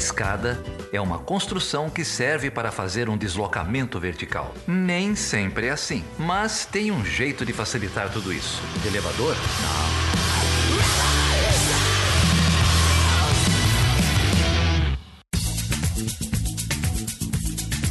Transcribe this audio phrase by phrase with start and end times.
[0.00, 0.58] escada
[0.90, 4.54] é uma construção que serve para fazer um deslocamento vertical.
[4.66, 8.62] Nem sempre é assim, mas tem um jeito de facilitar tudo isso.
[8.86, 9.36] elevador?
[9.36, 10.00] Não.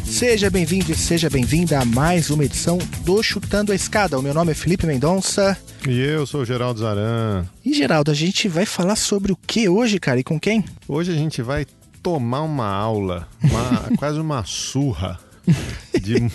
[0.04, 4.20] Seja bem-vindo e seja bem-vinda a mais uma edição do Chutando a Escada.
[4.20, 5.58] O meu nome é Felipe Mendonça.
[5.88, 7.46] E eu sou o Geraldo Zaran.
[7.64, 10.20] E Geraldo, a gente vai falar sobre o que hoje, cara?
[10.20, 10.66] E com quem?
[10.90, 11.66] Hoje a gente vai
[12.02, 15.20] tomar uma aula, uma, quase uma surra
[16.02, 16.16] de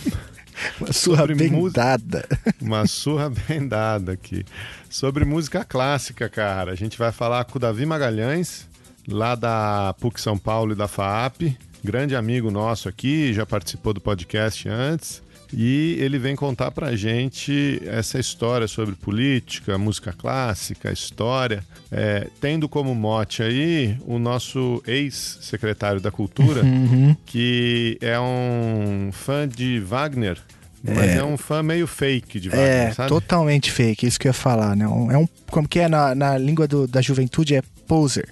[0.81, 2.27] uma surra bem dada.
[2.61, 4.45] Uma surra bem dada aqui.
[4.89, 6.73] Sobre música clássica, cara.
[6.73, 8.69] A gente vai falar com o Davi Magalhães,
[9.09, 14.01] lá da PUC São Paulo e da FAAP grande amigo nosso aqui, já participou do
[14.01, 15.23] podcast antes.
[15.57, 21.63] E ele vem contar pra gente essa história sobre política, música clássica, história,
[21.93, 27.17] é, tendo como mote aí o nosso ex-secretário da Cultura, uhum.
[27.25, 30.39] que é um fã de Wagner,
[30.83, 33.09] mas é, é, um fã meio fake de Wagner, é, sabe?
[33.09, 34.85] totalmente fake, isso que eu ia falar, né?
[34.85, 38.29] É um, como que é na, na língua do, da juventude, é poser.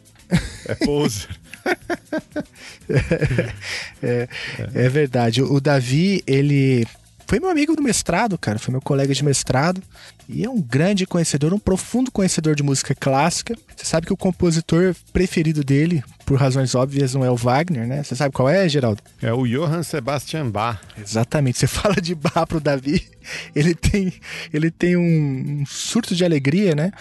[0.66, 1.28] É poser.
[4.02, 4.28] é,
[4.74, 5.40] é, verdade.
[5.40, 6.84] O Davi, ele
[7.26, 8.58] foi meu amigo do mestrado, cara.
[8.58, 9.82] Foi meu colega de mestrado.
[10.28, 13.56] E é um grande conhecedor, um profundo conhecedor de música clássica.
[13.76, 18.02] Você sabe que o compositor preferido dele, por razões óbvias, não é o Wagner, né?
[18.02, 19.02] Você sabe qual é, Geraldo?
[19.20, 20.80] É o Johann Sebastian Bach.
[20.98, 21.58] Exatamente.
[21.58, 23.06] Você fala de Bach pro Davi,
[23.54, 24.12] ele tem,
[24.52, 26.92] ele tem um, um surto de alegria, né?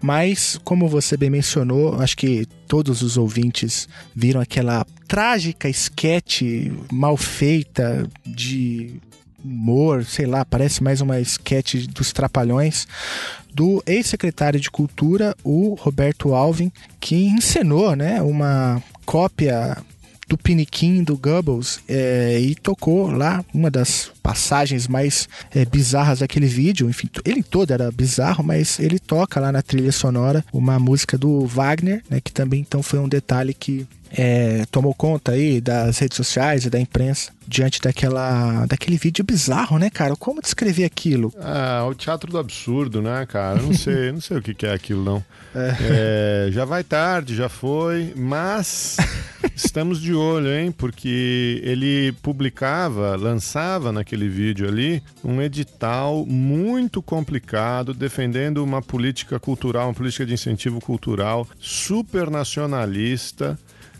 [0.00, 7.16] Mas, como você bem mencionou, acho que todos os ouvintes viram aquela trágica esquete mal
[7.16, 9.00] feita de
[9.44, 12.86] humor, sei lá, parece mais uma sketch dos Trapalhões,
[13.52, 16.70] do ex-secretário de Cultura, o Roberto Alvin,
[17.00, 19.76] que encenou né, uma cópia
[20.28, 26.46] do Piniquim do Goebbels é, e tocou lá uma das passagens mais é, bizarras daquele
[26.46, 26.88] vídeo.
[26.90, 31.46] Enfim, ele todo era bizarro, mas ele toca lá na trilha sonora uma música do
[31.46, 36.16] Wagner, né, que também então foi um detalhe que é, tomou conta aí das redes
[36.16, 40.16] sociais e da imprensa diante daquela, daquele vídeo bizarro, né, cara?
[40.16, 41.32] Como descrever aquilo?
[41.40, 43.62] Ah, o teatro do absurdo, né, cara?
[43.62, 45.24] Não sei, não sei o que é aquilo, não.
[45.54, 46.48] É.
[46.48, 48.96] É, já vai tarde, já foi, mas
[49.54, 50.70] estamos de olho, hein?
[50.70, 59.88] Porque ele publicava, lançava naquele vídeo ali um edital muito complicado defendendo uma política cultural,
[59.88, 63.58] uma política de incentivo cultural super nacionalista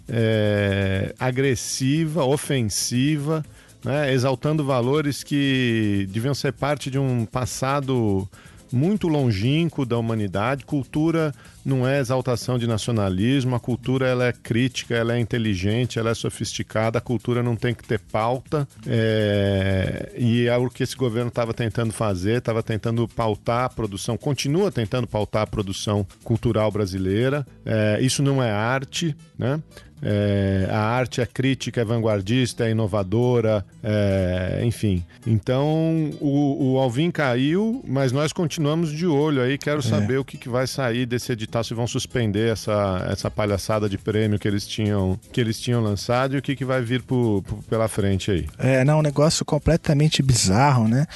[0.09, 3.45] é, agressiva, ofensiva,
[3.85, 8.29] né, exaltando valores que deviam ser parte de um passado
[8.73, 10.65] muito longínquo da humanidade.
[10.65, 11.33] Cultura
[11.65, 16.15] não é exaltação de nacionalismo, a cultura ela é crítica, ela é inteligente, ela é
[16.15, 18.67] sofisticada, a cultura não tem que ter pauta.
[18.87, 20.13] É...
[20.17, 24.71] E é o que esse governo estava tentando fazer, estava tentando pautar a produção, continua
[24.71, 27.47] tentando pautar a produção cultural brasileira.
[27.65, 27.99] É...
[28.01, 29.61] Isso não é arte, né?
[30.03, 35.03] É, a arte é crítica, é vanguardista, é inovadora, é, enfim.
[35.27, 39.57] Então o, o, Alvin caiu, mas nós continuamos de olho aí.
[39.57, 39.83] Quero é.
[39.83, 43.97] saber o que, que, vai sair desse edital, se vão suspender essa, essa palhaçada de
[43.97, 47.43] prêmio que eles tinham, que eles tinham lançado e o que, que vai vir por,
[47.43, 48.47] por, pela frente aí.
[48.59, 51.07] É, não, um negócio completamente bizarro, né?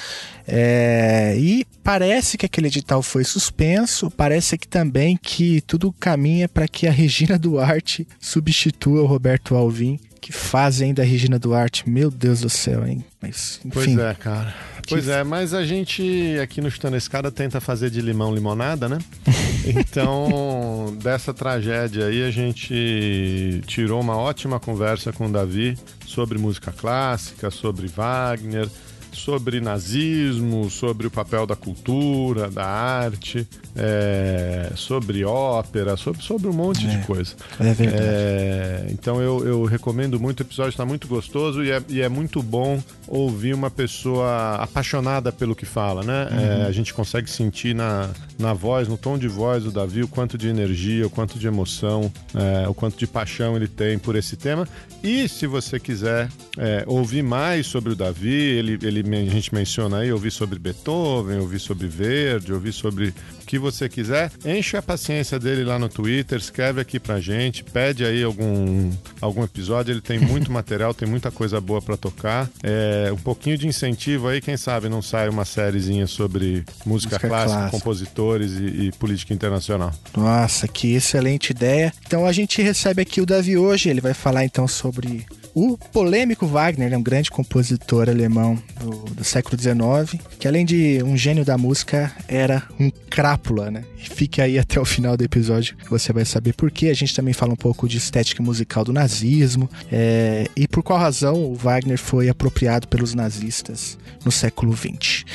[0.47, 6.67] É, e parece que aquele edital foi suspenso, parece que também que tudo caminha para
[6.67, 11.89] que a Regina Duarte substitua o Roberto Alvim, que faz ainda a Regina Duarte.
[11.89, 13.03] Meu Deus do céu, hein?
[13.21, 13.71] Mas, enfim.
[13.73, 14.55] Pois é, cara.
[14.87, 18.89] Pois é, mas a gente aqui no Chutando a Escada tenta fazer de limão limonada,
[18.89, 18.99] né?
[19.63, 25.77] Então, dessa tragédia aí, a gente tirou uma ótima conversa com o Davi
[26.07, 28.67] sobre música clássica, sobre Wagner,
[29.11, 36.53] sobre nazismo, sobre o papel da cultura, da arte, é, sobre ópera, sobre, sobre um
[36.53, 37.35] monte é, de coisa.
[37.59, 38.03] É verdade.
[38.03, 42.09] É, então eu, eu recomendo muito, o episódio está muito gostoso e é, e é
[42.09, 46.27] muito bom ouvir uma pessoa apaixonada pelo que fala, né?
[46.31, 46.39] Uhum.
[46.39, 48.09] É, a gente consegue sentir na,
[48.39, 51.47] na voz, no tom de voz do Davi, o quanto de energia, o quanto de
[51.47, 54.67] emoção, é, o quanto de paixão ele tem por esse tema.
[55.03, 59.53] E se você quiser é, ouvir mais sobre o Davi, ele, ele ele, a gente
[59.53, 64.31] menciona aí, ouvir sobre Beethoven, ouvir sobre Verde, ouvir sobre o que você quiser.
[64.45, 69.43] Enche a paciência dele lá no Twitter, escreve aqui pra gente, pede aí algum, algum
[69.43, 69.91] episódio.
[69.91, 72.49] Ele tem muito material, tem muita coisa boa para tocar.
[72.63, 77.19] É, um pouquinho de incentivo aí, quem sabe não sai uma sériezinha sobre música, música
[77.19, 79.91] clássica, clássica, compositores e, e política internacional.
[80.15, 81.93] Nossa, que excelente ideia.
[82.05, 86.47] Então a gente recebe aqui o Davi hoje, ele vai falar então sobre o polêmico
[86.47, 91.43] Wagner é um grande compositor alemão do, do, século XIX, que além de um gênio
[91.43, 93.83] da música, era um crápula, né?
[93.97, 96.87] Fique aí até o final do episódio que você vai saber por quê.
[96.87, 100.99] A gente também fala um pouco de estética musical do nazismo é, e por qual
[100.99, 105.25] razão o Wagner foi apropriado pelos nazistas no século XX.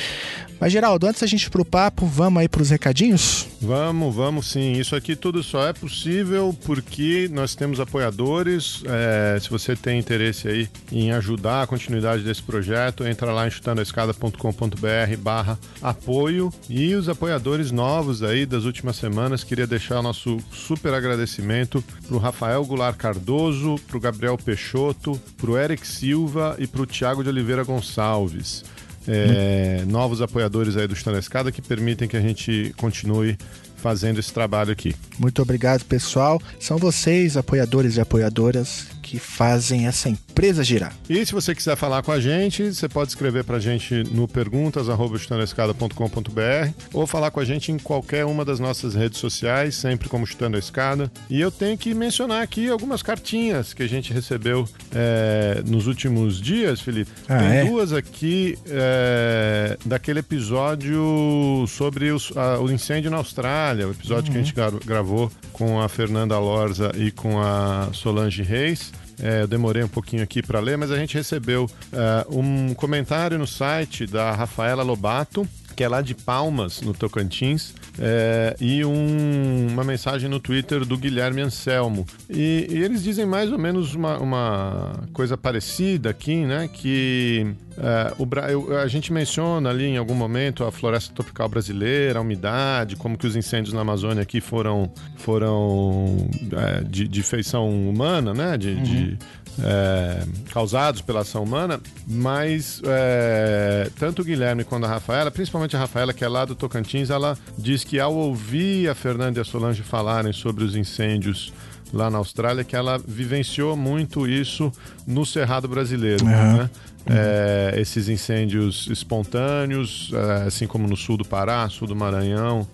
[0.59, 3.47] Mas, Geraldo, antes da gente ir pro papo, vamos aí pros recadinhos?
[3.61, 4.73] Vamos, vamos sim.
[4.73, 8.81] Isso aqui tudo só é possível porque nós temos apoiadores.
[8.85, 13.51] É, se você tem interesse aí em ajudar a continuidade desse projeto, entra lá em
[13.51, 16.51] chutandoescada.com.br barra apoio.
[16.69, 22.17] E os apoiadores novos aí das últimas semanas, queria deixar o nosso super agradecimento pro
[22.17, 28.63] Rafael Goulart Cardoso, pro Gabriel Peixoto, pro Eric Silva e pro Tiago de Oliveira Gonçalves
[29.07, 33.37] é, novos apoiadores aí do Chutando Escada que permitem que a gente continue
[33.77, 34.95] fazendo esse trabalho aqui.
[35.17, 36.41] Muito obrigado, pessoal.
[36.59, 40.93] São vocês, apoiadores e apoiadoras, que fazem essa empresa girar.
[41.09, 44.27] E se você quiser falar com a gente, você pode escrever para a gente no
[44.27, 50.27] perguntas@chutandoescada.com.br ou falar com a gente em qualquer uma das nossas redes sociais, sempre como
[50.27, 51.09] Chutando a Escada.
[51.29, 56.41] E eu tenho que mencionar aqui algumas cartinhas que a gente recebeu é, nos últimos
[56.41, 57.09] dias, Felipe.
[57.29, 57.63] Ah, Tem é?
[57.63, 64.33] duas aqui é, daquele episódio sobre os, a, o incêndio na Austrália, o episódio uhum.
[64.33, 64.79] que a gente uhum.
[64.85, 68.91] gravou com a Fernanda Lorza e com a Solange Reis.
[69.21, 73.37] É, eu demorei um pouquinho aqui para ler, mas a gente recebeu é, um comentário
[73.37, 75.47] no site da Rafaela Lobato,
[75.77, 80.97] que é lá de Palmas, no Tocantins, é, e um, uma mensagem no Twitter do
[80.97, 82.03] Guilherme Anselmo.
[82.27, 86.67] E, e eles dizem mais ou menos uma, uma, coisa parecida aqui, né?
[86.67, 92.23] Que é, o, a gente menciona ali em algum momento a floresta tropical brasileira, a
[92.23, 98.33] umidade, como que os incêndios na Amazônia aqui foram, foram é, de, de, feição humana,
[98.33, 98.57] né?
[98.57, 98.81] De, uhum.
[98.83, 99.17] de
[99.63, 105.79] é, causados pela ação humana, mas é, tanto o Guilherme quanto a Rafaela, principalmente a
[105.79, 109.45] Rafaela, que é lá do Tocantins, ela diz que ao ouvir a Fernanda e a
[109.45, 111.53] Solange falarem sobre os incêndios
[111.93, 114.71] lá na Austrália, que ela vivenciou muito isso
[115.05, 116.25] no Cerrado brasileiro.
[116.25, 116.57] Uhum.
[116.57, 116.69] Né?
[117.09, 122.67] É, esses incêndios espontâneos, é, assim como no sul do Pará, sul do Maranhão,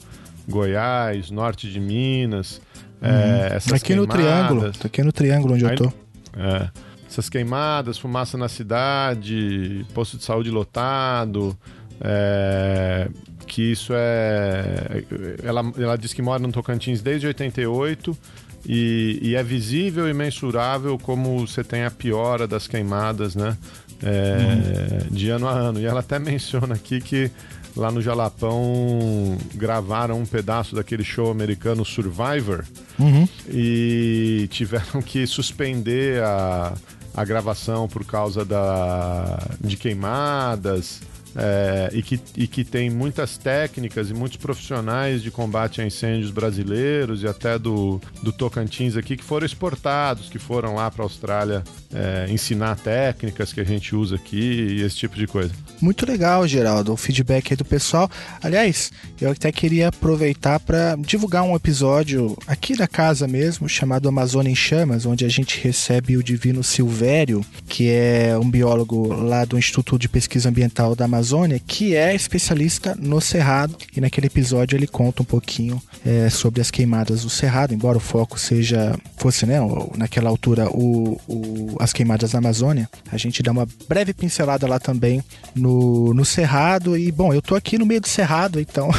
[0.49, 2.59] Goiás, norte de Minas.
[3.01, 3.55] É, uhum.
[3.57, 4.07] essas aqui queimadas.
[4.07, 6.02] no Triângulo, aqui no Triângulo onde Aí, eu tô.
[6.35, 6.69] É,
[7.07, 11.57] essas queimadas, fumaça na cidade, posto de saúde lotado,
[12.01, 13.07] é,
[13.45, 15.03] que isso é.
[15.43, 18.17] Ela, ela diz que mora no Tocantins desde 88
[18.65, 23.57] e, e é visível e mensurável como você tem a piora das queimadas, né?
[24.01, 25.15] É, uhum.
[25.15, 25.79] De ano a ano.
[25.79, 27.29] E ela até menciona aqui que
[27.75, 32.63] lá no Jalapão gravaram um pedaço daquele show americano Survivor
[32.99, 33.27] uhum.
[33.49, 36.73] e tiveram que suspender a,
[37.13, 41.01] a gravação por causa da, de queimadas.
[41.35, 46.29] É, e, que, e que tem muitas técnicas e muitos profissionais de combate a incêndios
[46.29, 51.05] brasileiros e até do, do Tocantins aqui que foram exportados, que foram lá para a
[51.05, 51.63] Austrália
[51.93, 55.51] é, ensinar técnicas que a gente usa aqui e esse tipo de coisa.
[55.81, 58.09] Muito legal, Geraldo, o feedback aí do pessoal.
[58.41, 64.51] Aliás, eu até queria aproveitar para divulgar um episódio aqui da casa mesmo, chamado Amazônia
[64.51, 69.57] em Chamas, onde a gente recebe o Divino Silvério, que é um biólogo lá do
[69.57, 71.22] Instituto de Pesquisa Ambiental da Amazônia,
[71.65, 73.75] que é especialista no Cerrado.
[73.95, 78.01] E naquele episódio ele conta um pouquinho é, sobre as queimadas do Cerrado, embora o
[78.01, 79.57] foco seja fosse, né,
[79.95, 82.89] naquela altura o, o, as queimadas da Amazônia.
[83.11, 85.23] A gente dá uma breve pincelada lá também
[85.55, 86.97] no, no Cerrado.
[86.97, 88.89] E, bom, eu tô aqui no meio do Cerrado, então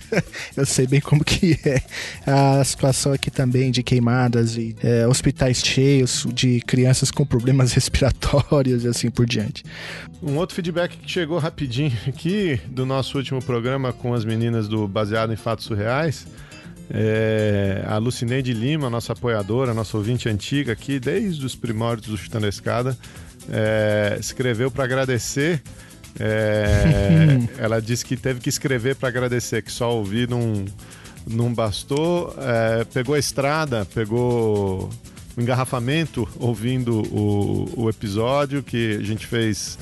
[0.56, 1.82] eu sei bem como que é
[2.26, 8.84] a situação aqui também de queimadas e é, hospitais cheios de crianças com problemas respiratórios
[8.84, 9.64] e assim por diante.
[10.22, 11.69] Um outro feedback que chegou rapidinho
[12.08, 16.26] aqui do nosso último programa com as meninas do Baseado em Fatos Surreais.
[16.90, 22.46] É, a Lucineide Lima, nossa apoiadora, nossa ouvinte antiga aqui, desde os primórdios do Chutando
[22.46, 22.98] a Escada,
[23.48, 25.62] é, escreveu para agradecer
[26.18, 30.64] é, ela disse que teve que escrever para agradecer, que só ouvir não,
[31.26, 32.34] não bastou.
[32.38, 34.90] É, pegou a estrada, pegou
[35.36, 39.78] o engarrafamento ouvindo o, o episódio que a gente fez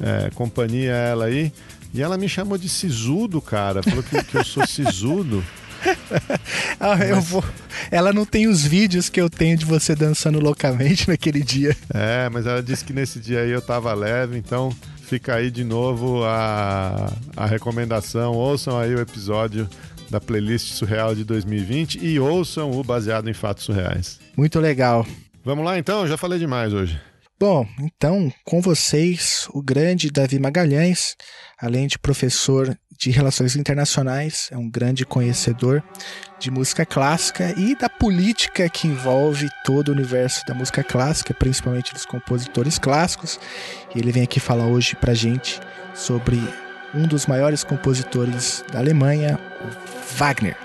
[0.00, 1.52] é, companhia a ela aí.
[1.92, 3.82] E ela me chamou de sisudo, cara.
[3.82, 5.44] Falou que, que eu sou sisudo.
[6.80, 7.44] ah, eu vou.
[7.90, 11.76] Ela não tem os vídeos que eu tenho de você dançando loucamente naquele dia.
[11.92, 15.62] É, mas ela disse que nesse dia aí eu tava leve, então fica aí de
[15.62, 18.32] novo a, a recomendação.
[18.32, 19.68] Ouçam aí o episódio
[20.10, 24.18] da playlist Surreal de 2020 e ouçam o baseado em fatos surreais.
[24.36, 25.06] Muito legal.
[25.44, 26.98] Vamos lá então, já falei demais hoje.
[27.38, 31.16] Bom, então, com vocês, o grande Davi Magalhães,
[31.58, 35.82] além de professor de Relações Internacionais, é um grande conhecedor
[36.38, 41.92] de música clássica e da política que envolve todo o universo da música clássica, principalmente
[41.92, 43.40] dos compositores clássicos.
[43.94, 45.60] E ele vem aqui falar hoje pra gente
[45.92, 46.38] sobre
[46.94, 49.40] um dos maiores compositores da Alemanha,
[50.16, 50.63] Wagner.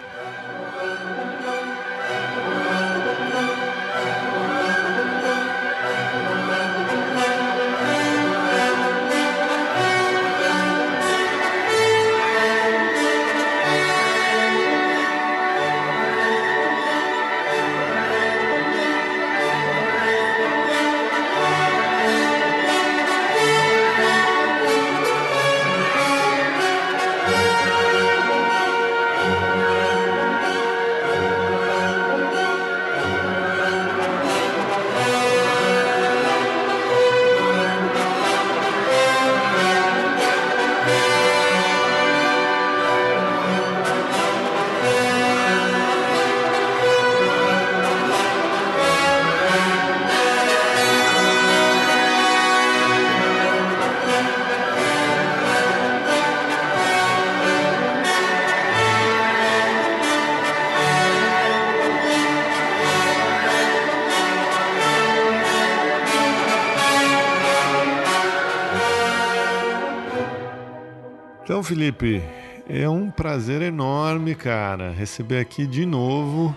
[71.89, 72.21] Felipe,
[72.69, 76.55] é um prazer enorme, cara, receber aqui de novo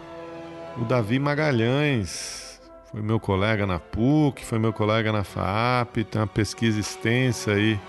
[0.77, 2.61] o Davi Magalhães.
[2.91, 7.81] Foi meu colega na PUC, foi meu colega na FAP, tem uma pesquisa extensa aí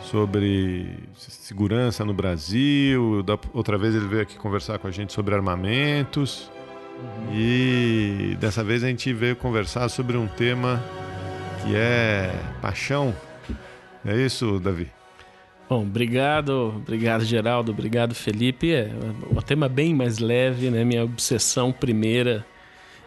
[0.00, 3.22] sobre segurança no Brasil.
[3.52, 6.50] outra vez ele veio aqui conversar com a gente sobre armamentos.
[6.98, 7.34] Uhum.
[7.34, 10.82] E dessa vez a gente veio conversar sobre um tema
[11.62, 12.32] que é
[12.62, 13.14] paixão.
[14.02, 14.90] É isso, Davi?
[15.70, 18.72] Bom, obrigado, obrigado Geraldo, obrigado Felipe.
[18.72, 18.90] É
[19.30, 20.84] um tema bem mais leve, né?
[20.84, 22.44] Minha obsessão primeira,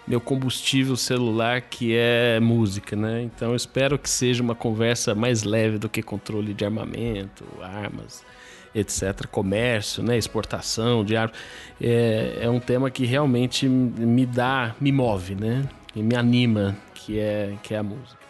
[0.08, 3.22] meu combustível celular que é música, né?
[3.22, 8.25] Então espero que seja uma conversa mais leve do que controle de armamento, armas,
[8.74, 9.27] etc.
[9.29, 10.17] Comércio, né?
[10.17, 11.38] Exportação de armas.
[11.82, 15.67] É, é um tema que realmente me dá, me move, né?
[15.93, 18.23] E me anima, que é, que é a música.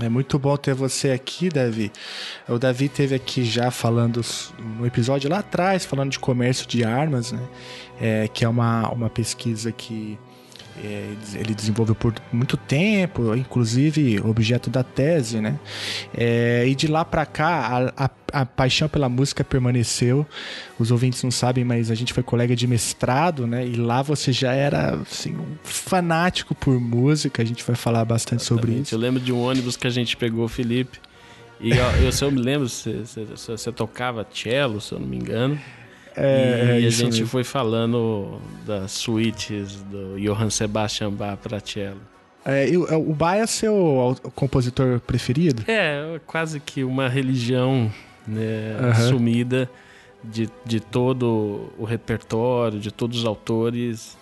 [0.00, 1.92] É muito bom ter você aqui, Davi.
[2.48, 4.20] O Davi teve aqui já falando
[4.78, 7.42] no episódio lá atrás, falando de comércio de armas, né?
[8.00, 10.18] É, que é uma, uma pesquisa que
[10.78, 15.58] ele desenvolveu por muito tempo, inclusive objeto da tese, né?
[16.16, 20.26] É, e de lá para cá, a, a, a, paixão pela música permaneceu.
[20.78, 23.66] Os ouvintes não sabem, mas a gente foi colega de mestrado, né?
[23.66, 27.42] E lá você já era assim, um fanático por música.
[27.42, 28.66] A gente vai falar bastante Exatamente.
[28.66, 28.94] sobre isso.
[28.94, 30.98] Eu lembro de um ônibus que a gente pegou, Felipe.
[31.60, 35.06] E eu, eu, se eu me lembro, você, você, você tocava cello, se eu não
[35.06, 35.60] me engano.
[36.16, 37.26] É, e é a gente mesmo.
[37.26, 42.00] foi falando das suítes do Johann Sebastian Bach para cello.
[42.44, 45.64] É, é, o Bach é seu compositor preferido?
[45.68, 47.90] É, quase que uma religião
[48.26, 48.88] né, uhum.
[48.88, 49.70] assumida
[50.22, 54.16] de, de todo o repertório, de todos os autores.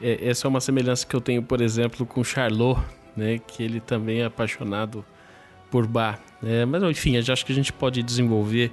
[0.00, 2.80] É, essa é uma semelhança que eu tenho, por exemplo, com Charlot,
[3.16, 5.04] né, que ele também é apaixonado
[5.70, 6.18] por Bach.
[6.42, 6.64] Né?
[6.64, 8.72] Mas, enfim, acho que a gente pode desenvolver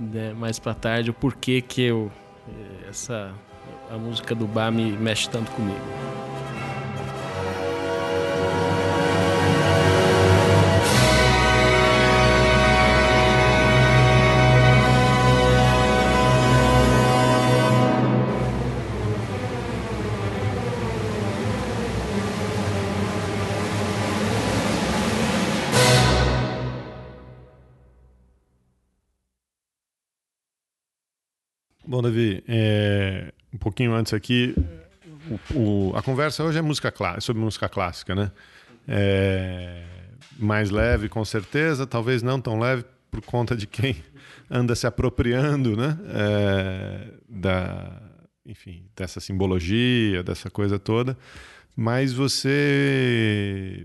[0.00, 2.10] né, mais para tarde o porquê que eu
[2.48, 3.32] eh, essa
[3.90, 5.78] a música do bar me mexe tanto comigo.
[31.90, 34.54] Bom, Davi, é, um pouquinho antes aqui,
[35.52, 38.30] o, o, a conversa hoje é música sobre música clássica, né?
[38.86, 39.82] É,
[40.38, 43.96] mais leve, com certeza, talvez não tão leve por conta de quem
[44.48, 45.98] anda se apropriando, né?
[46.14, 48.00] É, da,
[48.46, 51.18] enfim, dessa simbologia, dessa coisa toda.
[51.74, 53.84] Mas você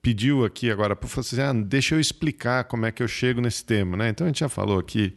[0.00, 3.62] pediu aqui agora para assim, ah, deixa eu explicar como é que eu chego nesse
[3.62, 4.08] tema, né?
[4.08, 5.14] Então a gente já falou aqui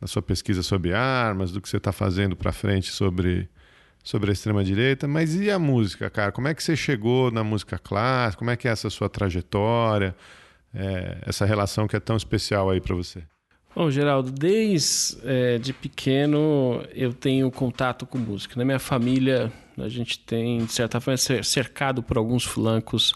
[0.00, 3.48] da sua pesquisa sobre armas, do que você está fazendo para frente sobre
[4.04, 6.30] sobre a extrema direita, mas e a música, cara?
[6.30, 8.38] Como é que você chegou na música clássica?
[8.38, 10.14] Como é que é essa sua trajetória?
[10.74, 13.22] É, essa relação que é tão especial aí para você?
[13.74, 18.54] Bom, Geraldo, desde é, de pequeno eu tenho contato com música.
[18.56, 23.14] Na minha família, a gente tem, de certa forma, cercado por alguns flancos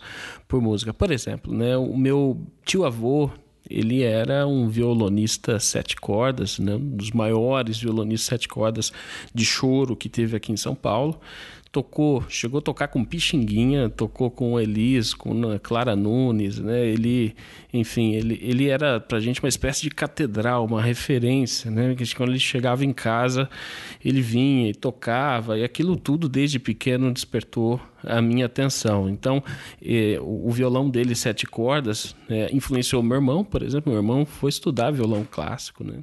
[0.48, 0.92] por música.
[0.92, 3.30] Por exemplo, né, o meu tio-avô,
[3.70, 8.92] ele era um violonista sete cordas, né, um dos maiores violonistas sete cordas
[9.34, 11.20] de choro que teve aqui em São Paulo
[11.70, 16.86] tocou, chegou a tocar com Pixinguinha, tocou com Elis, com Clara Nunes, né?
[16.86, 17.34] Ele,
[17.72, 21.94] enfim, ele, ele era pra gente uma espécie de catedral, uma referência, né?
[21.94, 23.48] Que quando ele chegava em casa,
[24.04, 29.08] ele vinha e tocava, e aquilo tudo desde pequeno despertou a minha atenção.
[29.08, 29.42] Então,
[29.82, 33.92] eh, o, violão dele, sete cordas, eh, influenciou meu irmão, por exemplo.
[33.92, 36.02] Meu irmão foi estudar violão clássico, né?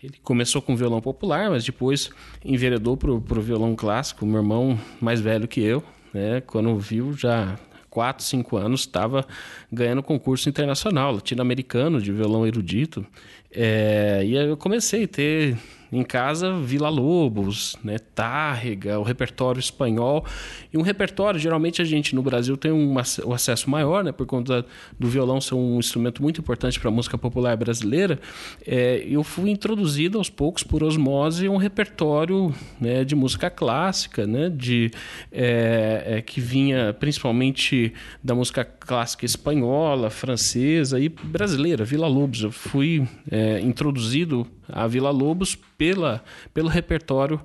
[0.00, 2.10] Ele começou com violão popular, mas depois
[2.44, 4.24] enveredou para o violão clássico.
[4.24, 5.82] Meu irmão, mais velho que eu,
[6.14, 7.58] né, quando viu, já
[7.90, 9.26] 4, 5 anos, estava
[9.72, 13.04] ganhando concurso internacional, latino-americano de violão erudito.
[13.50, 15.58] É, e aí eu comecei a ter
[15.90, 20.24] em casa Vila Lobos, né, Tárrega, o repertório espanhol.
[20.72, 22.94] E um repertório, geralmente a gente no Brasil tem um,
[23.26, 24.64] um acesso maior, né, por conta
[24.98, 28.18] do violão ser um instrumento muito importante para a música popular brasileira.
[28.66, 34.50] É, eu fui introduzido aos poucos por osmose um repertório né, de música clássica, né,
[34.50, 34.90] de,
[35.32, 37.92] é, é, que vinha principalmente
[38.22, 42.42] da música clássica espanhola, francesa e brasileira, Vila Lobos.
[42.42, 46.22] Eu fui é, introduzido a Vila Lobos pela,
[46.52, 47.40] pelo repertório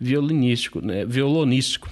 [0.00, 1.90] violinístico, né, violonístico.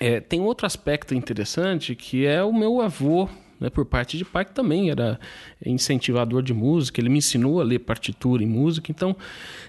[0.00, 3.28] É, tem outro aspecto interessante que é o meu avô,
[3.58, 5.18] né, por parte de pai, que também era
[5.64, 9.16] incentivador de música, ele me ensinou a ler partitura em música, então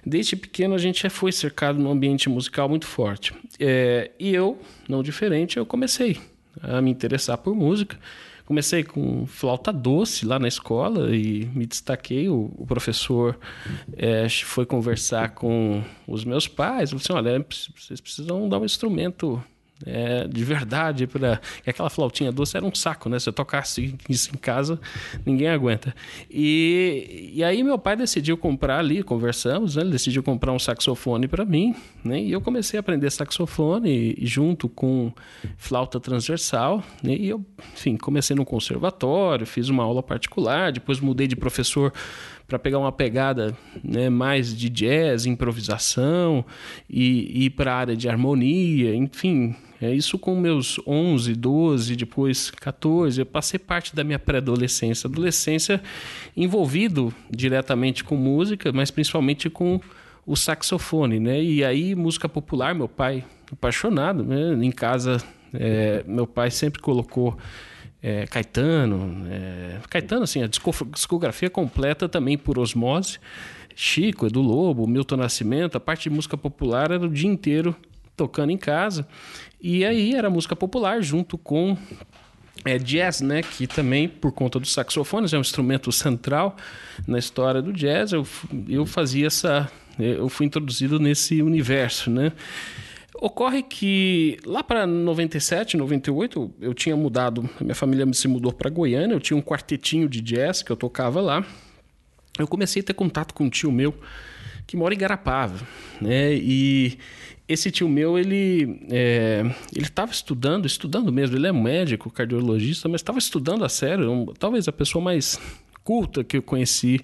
[0.06, 3.34] desde pequeno a gente já foi cercado num ambiente musical muito forte.
[3.60, 6.18] É, e eu, não diferente, eu comecei
[6.62, 7.98] a me interessar por música.
[8.50, 12.29] Comecei com flauta doce lá na escola e me destaquei.
[12.29, 13.38] O, o professor
[13.96, 16.89] é, foi conversar com os meus pais.
[16.89, 19.39] Falou assim: olha, vocês precisam dar um instrumento
[19.86, 23.19] é, de verdade para aquela flautinha doce era um saco, né?
[23.19, 24.79] Se eu tocasse isso em casa,
[25.25, 25.96] ninguém aguenta.
[26.29, 29.83] E, e aí meu pai decidiu comprar ali, conversamos, né?
[29.83, 32.22] Ele decidiu comprar um saxofone para mim, né?
[32.22, 35.11] E eu comecei a aprender saxofone junto com
[35.57, 37.15] flauta transversal, né?
[37.15, 41.94] E eu, enfim, comecei no conservatório, fiz uma aula particular, depois mudei de professor
[42.50, 46.44] para pegar uma pegada né, mais de jazz, improvisação
[46.90, 52.51] e, ir para a área de harmonia, enfim, é isso com meus 11, 12, depois
[52.51, 53.22] 14.
[53.22, 55.81] Eu passei parte da minha pré-adolescência, adolescência
[56.35, 59.79] envolvido diretamente com música, mas principalmente com
[60.25, 61.42] o saxofone, né?
[61.42, 64.53] E aí música popular, meu pai apaixonado, né?
[64.62, 67.38] Em casa, é, meu pai sempre colocou
[68.01, 73.20] é, Caetano, é, Caetano, assim, a discografia completa também por osmose.
[73.75, 77.75] Chico, Edu Lobo, Milton Nascimento, a parte de música popular era o dia inteiro
[78.16, 79.07] tocando em casa.
[79.62, 81.77] E aí era música popular junto com
[82.66, 83.42] é, jazz, né?
[83.42, 86.57] Que também, por conta dos saxofones, é um instrumento central
[87.07, 88.12] na história do jazz.
[88.12, 88.27] Eu,
[88.68, 89.72] eu fazia essa.
[89.98, 92.31] Eu fui introduzido nesse universo, né?
[93.22, 99.14] Ocorre que lá para 97, 98, eu tinha mudado, minha família se mudou para Goiânia,
[99.14, 101.46] eu tinha um quartetinho de jazz que eu tocava lá.
[102.38, 103.94] Eu comecei a ter contato com um tio meu
[104.66, 105.68] que mora em Garapava,
[106.00, 106.34] né?
[106.34, 106.98] E
[107.48, 109.42] esse tio meu, ele é,
[109.75, 114.25] ele estava estudando, estudando mesmo, ele é médico, cardiologista, mas estava estudando a sério, um,
[114.27, 115.38] talvez a pessoa mais
[115.84, 117.01] culta que eu conheci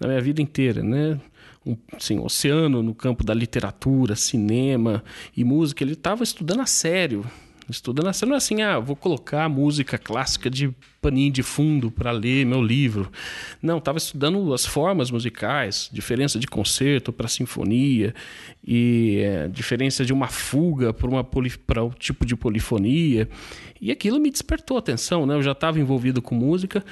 [0.00, 1.18] na minha vida inteira, né?
[1.66, 5.02] Um assim, oceano no campo da literatura, cinema
[5.36, 5.82] e música.
[5.82, 7.24] Ele estava estudando a sério.
[7.68, 11.90] Estudando a sério, não é assim, ah, vou colocar música clássica de paninho de fundo
[11.90, 13.10] para ler meu livro.
[13.60, 18.14] Não, estava estudando as formas musicais, diferença de concerto para sinfonia
[18.64, 21.08] e é, diferença de uma fuga para
[21.66, 23.28] para um tipo de polifonia.
[23.80, 25.34] E aquilo me despertou atenção, né?
[25.34, 26.84] Eu já estava envolvido com música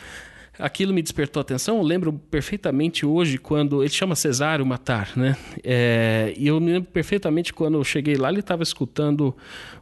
[0.58, 1.78] aquilo me despertou atenção.
[1.78, 5.36] Eu lembro perfeitamente hoje quando ele chama Cesário Matar, né?
[5.62, 9.34] É, e eu me lembro perfeitamente quando eu cheguei lá, ele estava escutando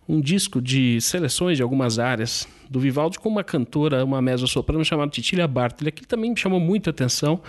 [0.08, 5.10] um disco de seleções de algumas áreas do Vivaldi com uma cantora, uma mezzo-soprano chamada
[5.10, 5.88] Titília Bartoli.
[5.88, 7.40] Aquilo também me chamou muito atenção.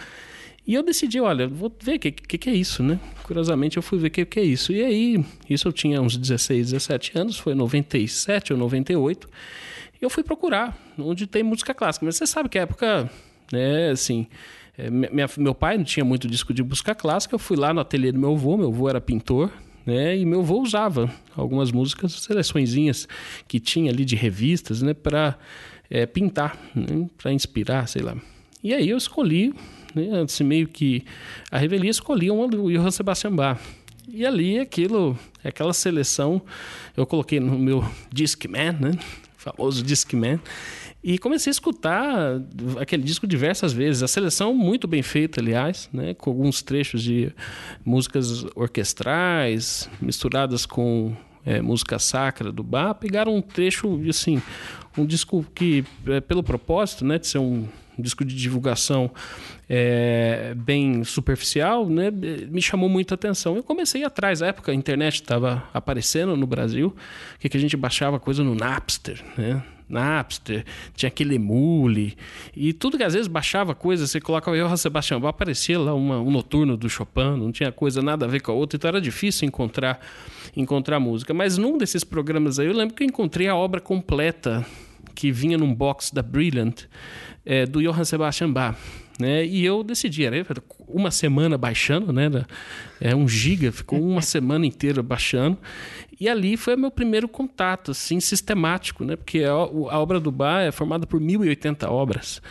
[0.65, 2.97] E eu decidi, olha, vou ver o que, que, que, é isso, né?
[3.23, 4.71] Curiosamente, eu fui ver o que, que é isso.
[4.71, 9.27] E aí, isso eu tinha uns 16, 17 anos, foi 97 ou 98.
[10.03, 12.05] Eu fui procurar onde tem música clássica.
[12.05, 13.09] Mas você sabe que a época,
[13.51, 14.27] né, assim,
[14.77, 17.35] é, minha, meu pai não tinha muito disco de música clássica.
[17.35, 19.51] Eu fui lá no ateliê do meu avô, meu avô era pintor,
[19.85, 20.17] né?
[20.17, 23.07] E meu avô usava algumas músicas, seleçõezinhas
[23.47, 24.93] que tinha ali de revistas, né?
[24.93, 25.37] Para
[25.89, 27.07] é, pintar, né?
[27.17, 28.15] para inspirar, sei lá.
[28.63, 29.53] E aí eu escolhi,
[29.93, 30.21] né?
[30.21, 31.03] assim, meio que
[31.51, 33.59] a revelia escolhi uma do Johann Sebastian Bach.
[34.07, 36.41] E ali aquilo, aquela seleção,
[36.95, 38.91] eu coloquei no meu Discman, né?
[39.43, 40.39] Famoso Discman.
[41.03, 42.41] E comecei a escutar
[42.79, 44.01] aquele disco diversas vezes.
[44.01, 46.13] A seleção muito bem feita, aliás, né?
[46.13, 47.29] com alguns trechos de
[47.83, 51.13] músicas orquestrais misturadas com
[51.45, 52.95] é, música sacra do bar.
[52.95, 54.41] Pegaram um trecho, assim,
[54.97, 59.11] um disco que, é, pelo propósito né, de ser um disco de divulgação
[59.69, 63.55] é, bem superficial, né, me chamou muita atenção.
[63.55, 66.95] Eu comecei atrás, na época a internet estava aparecendo no Brasil,
[67.39, 69.63] que, a gente baixava coisa no Napster, né?
[69.87, 72.17] Napster, tinha aquele emule,
[72.55, 76.31] e tudo que às vezes baixava coisa, você colocava o Sebastião aparecia lá uma, um
[76.31, 79.47] noturno do Chopin, não tinha coisa nada a ver com a outra, então era difícil
[79.47, 79.99] encontrar,
[80.55, 81.33] encontrar música.
[81.33, 84.65] Mas num desses programas aí, eu lembro que eu encontrei a obra completa
[85.13, 86.85] que vinha num box da Brilliant,
[87.45, 88.77] é, do Johann Sebastian Bach.
[89.19, 89.45] Né?
[89.45, 90.35] E eu decidi, era
[90.87, 92.29] uma semana baixando, né?
[92.99, 95.57] É um giga, ficou uma semana inteira baixando.
[96.19, 99.15] E ali foi o meu primeiro contato, assim, sistemático, né?
[99.15, 102.41] Porque a, a obra do Bach é formada por 1080 obras.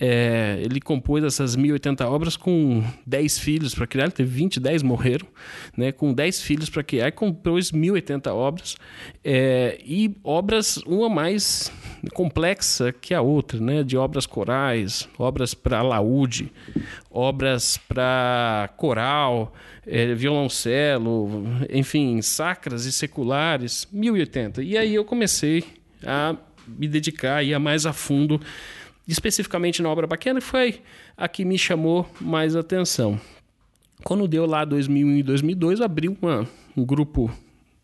[0.00, 4.82] É, ele compôs essas 1080 obras com 10 filhos para criar, ele teve 20, 10
[4.82, 5.26] morreram,
[5.76, 5.90] né?
[5.90, 8.76] Com 10 filhos para criar, compôs 1080 obras.
[9.24, 11.72] É, e obras, uma mais
[12.14, 13.82] complexa que a outra, né?
[13.82, 16.52] De obras corais, obras para laúde,
[17.10, 19.52] obras para coral,
[19.84, 24.62] é, violoncelo, enfim, sacras e seculares, 1080.
[24.62, 25.64] E aí eu comecei
[26.06, 26.36] a
[26.68, 28.40] me dedicar a mais a fundo,
[29.08, 30.82] especificamente na obra bacana, foi
[31.16, 33.18] a que me chamou mais atenção.
[34.04, 37.30] Quando deu lá 2001 e 2002, abriu uma, um grupo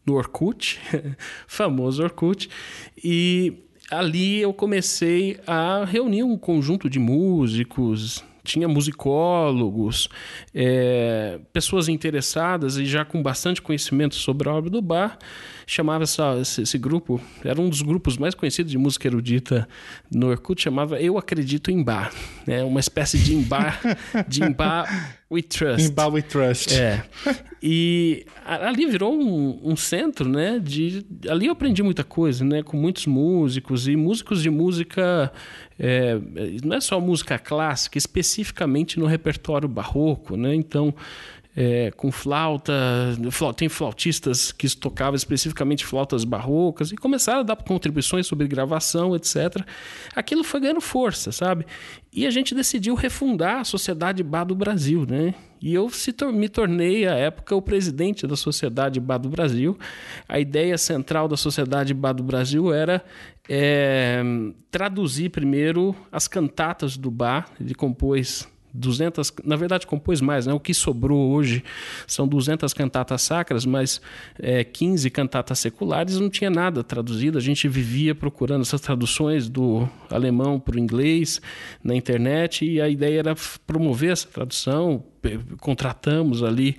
[0.07, 0.79] no Orkut,
[1.49, 2.49] famoso Orkut,
[3.03, 3.55] e
[3.91, 10.09] ali eu comecei a reunir um conjunto de músicos, tinha musicólogos,
[10.55, 15.19] é, pessoas interessadas e já com bastante conhecimento sobre a obra do bar.
[15.67, 19.69] Chamava essa, esse, grupo, era um dos grupos mais conhecidos de música erudita
[20.13, 22.13] no Orkut, chamava Eu Acredito em Bar.
[22.47, 23.81] É uma espécie de Imbar,
[24.29, 25.89] de Imbar We Trust.
[25.89, 26.75] Imbar We Trust.
[26.75, 27.03] É.
[27.63, 30.59] E ali virou um, um, centro, né?
[30.59, 32.63] De, ali eu aprendi muita coisa, né?
[32.63, 35.33] Com muitos músicos e músicos de música
[35.79, 36.19] é,
[36.63, 40.55] não é só música clássica, especificamente no repertório barroco, né?
[40.55, 40.95] Então,
[41.57, 42.73] é, com flauta,
[43.57, 49.65] tem flautistas que tocavam especificamente flautas barrocas e começaram a dar contribuições sobre gravação, etc.
[50.17, 51.65] Aquilo foi ganhando força, sabe?
[52.13, 55.35] E a gente decidiu refundar a Sociedade Bar do Brasil, né?
[55.63, 55.89] E eu
[56.33, 59.79] me tornei, à época, o presidente da Sociedade Bar do Brasil.
[60.29, 63.03] A ideia central da Sociedade Bar do Brasil era
[63.49, 64.23] é,
[64.71, 67.49] traduzir primeiro as cantatas do bar.
[67.59, 70.53] Ele compôs 200, na verdade compôs mais, né?
[70.53, 71.63] O que sobrou hoje
[72.07, 74.01] são 200 cantatas sacras, mas
[74.39, 77.39] é, 15 cantatas seculares, não tinha nada traduzido.
[77.39, 81.41] A gente vivia procurando essas traduções do alemão para o inglês
[81.83, 83.35] na internet e a ideia era
[83.65, 85.05] promover essa tradução,
[85.61, 86.77] contratamos ali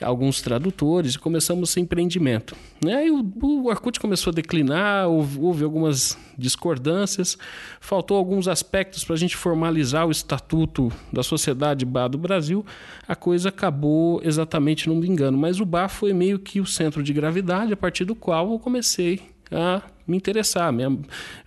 [0.00, 2.56] alguns tradutores e começamos esse empreendimento.
[2.84, 3.06] Né?
[3.06, 7.38] E o, o começou a declinar, houve, houve algumas discordâncias,
[7.80, 12.64] faltou alguns aspectos para a gente formalizar o estatuto da Sociedade Bar do Brasil,
[13.08, 17.02] a coisa acabou exatamente, não me engano, mas o Bar foi meio que o centro
[17.02, 20.72] de gravidade a partir do qual eu comecei a me interessar.
[20.78, 20.98] Eu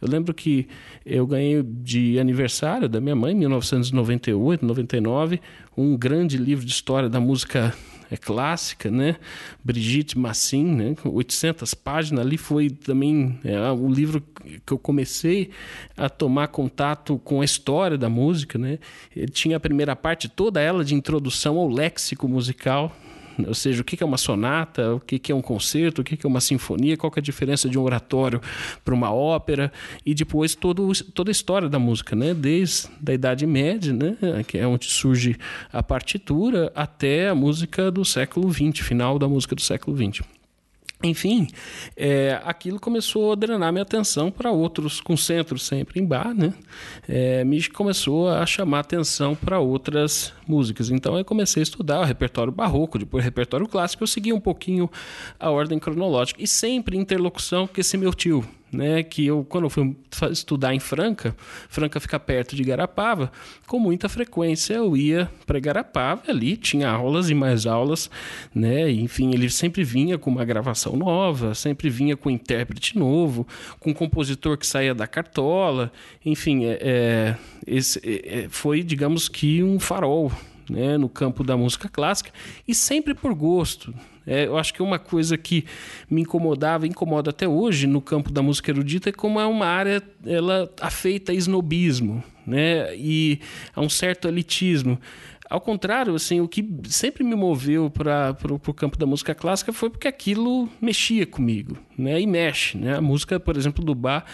[0.02, 0.68] lembro que
[1.06, 5.42] eu ganhei de aniversário da minha mãe, em 1998, 99,
[5.78, 7.74] um grande livro de história da música
[8.12, 9.18] é clássica, né?
[9.64, 10.96] Brigitte Massin, né?
[11.06, 13.56] 800 páginas ali foi também é,
[13.88, 14.24] livro
[14.66, 15.52] que eu comecei
[15.96, 18.80] a tomar contato com a história da música, né?
[19.16, 22.96] Ele tinha a primeira parte toda ela de introdução ao léxico musical,
[23.47, 26.28] ou seja, o que é uma sonata, o que é um concerto, o que é
[26.28, 28.41] uma sinfonia, qual é a diferença de um oratório
[28.84, 29.71] para uma ópera,
[30.06, 32.34] e depois todo, toda a história da música, né?
[32.34, 34.17] desde a Idade Média, né?
[34.47, 35.38] que é onde surge
[35.71, 40.38] a partitura, até a música do século XX, final da música do século XX.
[41.02, 41.48] Enfim,
[41.96, 46.54] é, aquilo começou a drenar minha atenção para outros concentros sempre em bar, né?
[47.08, 50.90] É, me começou a chamar atenção para outras músicas.
[50.90, 54.04] Então eu comecei a estudar o repertório barroco, depois o repertório clássico.
[54.04, 54.90] Eu segui um pouquinho
[55.40, 59.65] a ordem cronológica e sempre em interlocução com esse meu tio, né, que eu quando
[59.65, 59.95] eu fui
[60.32, 61.36] estudar em Franca,
[61.69, 63.32] Franca fica perto de Garapava,
[63.67, 68.10] com muita frequência eu ia para Garapava, ali tinha aulas e mais aulas,
[68.53, 73.47] né, enfim, ele sempre vinha com uma gravação nova, sempre vinha com um intérprete novo,
[73.79, 75.91] com um compositor que saía da cartola,
[76.25, 80.32] enfim, é, é esse é, é, foi, digamos que um farol,
[80.69, 82.32] né, no campo da música clássica
[82.67, 83.93] e sempre por gosto.
[84.30, 85.65] É, eu acho que uma coisa que
[86.08, 90.04] me incomodava, incomoda até hoje no campo da música erudita é como é uma área
[90.24, 93.39] ela afeita a esnobismo, né, e
[93.76, 95.00] a um certo elitismo.
[95.50, 99.89] Ao contrário, assim, o que sempre me moveu para o campo da música clássica foi
[99.89, 102.22] porque aquilo mexia comigo, né?
[102.22, 102.98] E mexe, né?
[102.98, 104.26] A música, por exemplo, do Bach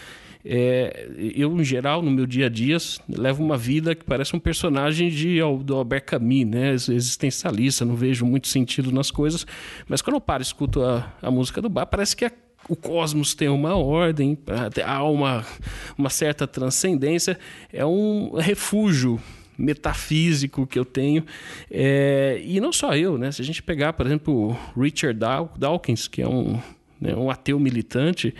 [0.47, 2.77] é, eu, em geral, no meu dia a dia,
[3.10, 6.73] levo uma vida que parece um personagem de, do Albert Camus, né?
[6.73, 9.47] existencialista, não vejo muito sentido nas coisas,
[9.88, 12.31] mas quando eu paro e escuto a, a música do bar, parece que a,
[12.69, 14.38] o cosmos tem uma ordem,
[14.86, 15.43] há uma,
[15.97, 17.39] uma certa transcendência,
[17.73, 19.19] é um refúgio
[19.58, 21.23] metafísico que eu tenho.
[21.71, 23.31] É, e não só eu, né?
[23.31, 25.19] Se a gente pegar, por exemplo, Richard
[25.58, 26.60] Dawkins, que é um
[27.05, 28.33] né, um ateu militante,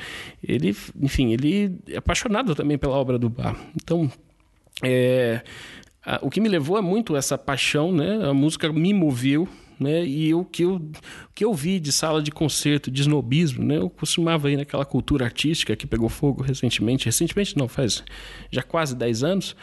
[0.44, 3.56] ele, enfim, ele é apaixonado também pela obra do Bach.
[3.76, 4.12] Então,
[4.84, 5.42] é,
[6.06, 8.28] a, o que me levou é muito essa paixão, né?
[8.28, 9.48] A música me moveu,
[9.80, 10.06] né?
[10.06, 13.78] E o que eu, o que eu vi de sala de concerto, de snobismo, né?
[13.78, 18.04] Eu costumava ir naquela cultura artística que pegou fogo recentemente, recentemente não, faz
[18.52, 19.56] já quase 10 anos,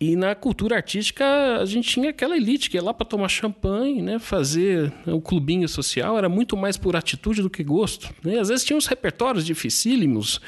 [0.00, 1.24] e na cultura artística
[1.60, 5.68] a gente tinha aquela elite que ia lá para tomar champanhe, né, fazer o clubinho
[5.68, 8.08] social, era muito mais por atitude do que gosto.
[8.24, 8.38] Né?
[8.38, 10.40] Às vezes tinha uns repertórios dificílimos,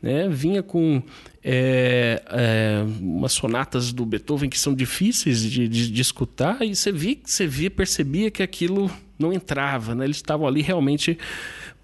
[0.00, 0.26] né?
[0.30, 1.02] vinha com
[1.44, 6.90] é, é, umas sonatas do Beethoven que são difíceis de, de, de escutar e você
[6.90, 10.06] via, você via, percebia que aquilo não entrava, né?
[10.06, 11.18] eles estavam ali realmente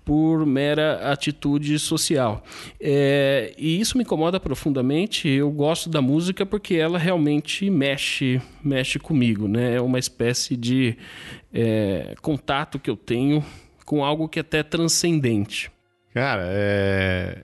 [0.05, 2.43] por mera atitude social.
[2.81, 5.29] É, e isso me incomoda profundamente.
[5.29, 9.77] Eu gosto da música porque ela realmente mexe, mexe comigo, né?
[9.77, 10.97] É uma espécie de
[11.53, 13.45] é, contato que eu tenho
[13.85, 15.71] com algo que é até transcendente.
[16.13, 17.43] Cara, é...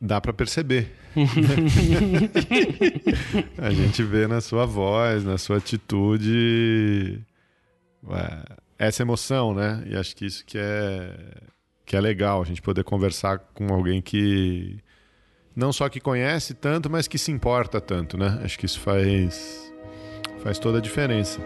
[0.00, 0.92] dá para perceber.
[3.56, 7.24] a gente vê na sua voz, na sua atitude
[8.78, 9.82] essa emoção, né?
[9.86, 11.10] E acho que isso que é
[11.86, 14.78] que é legal a gente poder conversar com alguém que
[15.54, 18.40] não só que conhece tanto, mas que se importa tanto, né?
[18.42, 19.72] Acho que isso faz
[20.42, 21.40] faz toda a diferença.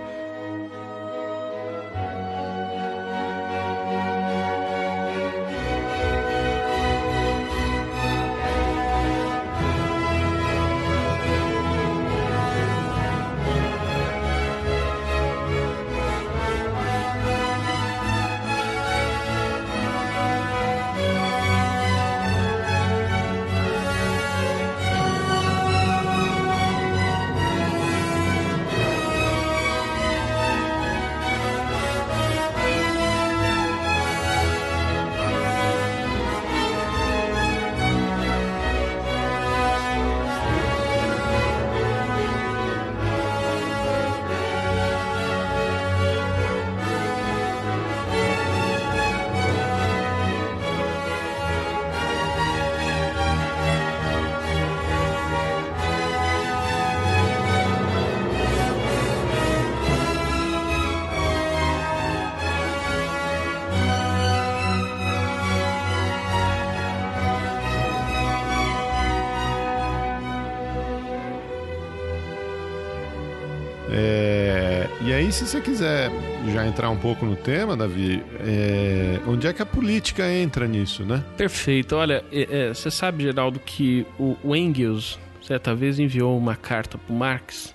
[75.40, 76.10] Se você quiser
[76.52, 79.18] já entrar um pouco no tema, Davi, é...
[79.26, 81.24] onde é que a política entra nisso, né?
[81.34, 81.96] Perfeito.
[81.96, 86.98] Olha, é, é, você sabe, Geraldo, que o, o Engels certa vez enviou uma carta
[86.98, 87.74] para Marx.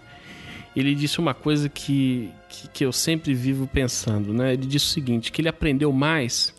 [0.76, 4.54] Ele disse uma coisa que, que, que eu sempre vivo pensando, né?
[4.54, 6.54] Ele disse o seguinte, que ele aprendeu mais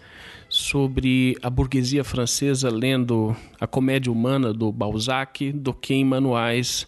[0.49, 6.85] sobre a burguesia francesa lendo a comédia humana do Balzac do que em manuais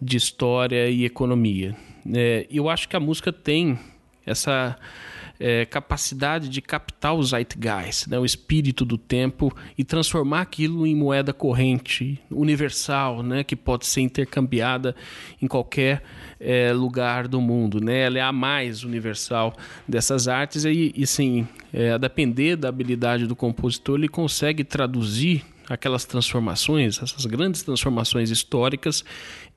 [0.00, 1.76] de história e economia.
[2.14, 3.78] É, eu acho que a música tem
[4.24, 4.76] essa
[5.40, 10.94] é, capacidade de captar o zeitgeist, né, o espírito do tempo, e transformar aquilo em
[10.94, 14.94] moeda corrente, universal, né, que pode ser intercambiada
[15.40, 16.02] em qualquer
[16.40, 17.80] é, lugar do mundo.
[17.80, 18.00] Né?
[18.00, 19.54] Ela é a mais universal
[19.86, 25.44] dessas artes, e, e sim, é, a depender da habilidade do compositor, ele consegue traduzir
[25.68, 29.04] aquelas transformações, essas grandes transformações históricas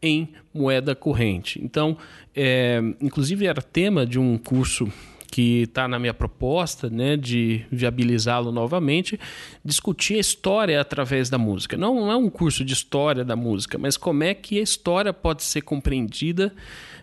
[0.02, 1.60] em moeda corrente.
[1.64, 1.98] Então,
[2.36, 4.92] é, inclusive era tema de um curso
[5.32, 9.18] que está na minha proposta, né, de viabilizá-lo novamente,
[9.64, 11.78] discutir a história através da música.
[11.78, 15.14] Não, não é um curso de história da música, mas como é que a história
[15.14, 16.54] pode ser compreendida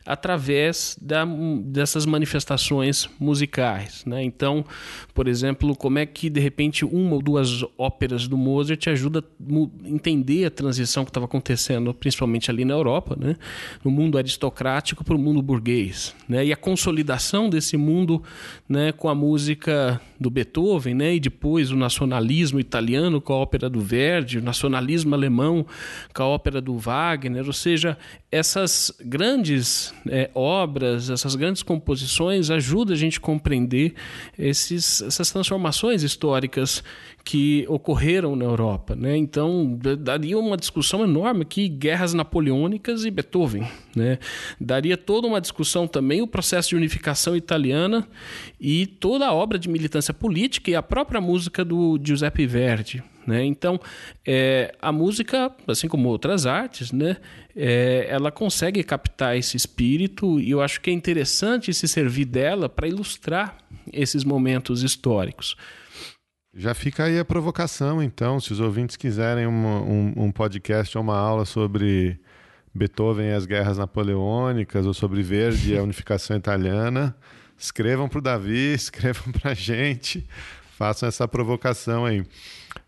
[0.08, 1.22] através da,
[1.62, 4.06] dessas manifestações musicais.
[4.06, 4.24] Né?
[4.24, 4.64] Então,
[5.12, 9.88] por exemplo, como é que de repente uma ou duas óperas do Mozart ajuda a
[9.88, 13.36] entender a transição que estava acontecendo, principalmente ali na Europa, né?
[13.84, 16.42] no mundo aristocrático para o mundo burguês, né?
[16.42, 18.22] e a consolidação desse mundo
[18.66, 21.16] né, com a música do Beethoven, né?
[21.16, 25.66] e depois o nacionalismo italiano com a ópera do Verdi, o nacionalismo alemão
[26.14, 27.98] com a ópera do Wagner, ou seja,
[28.32, 33.94] essas grandes é, obras, essas grandes composições ajudam a gente a compreender
[34.38, 36.82] esses, essas transformações históricas
[37.24, 38.94] que ocorreram na Europa.
[38.94, 39.16] Né?
[39.16, 43.66] Então, daria uma discussão enorme aqui, guerras napoleônicas e Beethoven.
[43.94, 44.18] Né?
[44.60, 48.08] Daria toda uma discussão também o processo de unificação italiana
[48.60, 53.02] e toda a obra de militância política e a própria música do Giuseppe Verdi.
[53.28, 53.44] Né?
[53.44, 53.78] Então,
[54.26, 57.18] é, a música, assim como outras artes, né,
[57.60, 62.68] é, ela consegue captar esse espírito e eu acho que é interessante se servir dela
[62.68, 63.58] para ilustrar
[63.92, 65.56] esses momentos históricos.
[66.54, 71.02] Já fica aí a provocação, então, se os ouvintes quiserem uma, um, um podcast ou
[71.02, 72.20] uma aula sobre
[72.72, 77.16] Beethoven e as guerras napoleônicas, ou sobre Verdi e a unificação italiana,
[77.58, 80.24] escrevam para o Davi, escrevam para a gente,
[80.76, 82.24] façam essa provocação aí.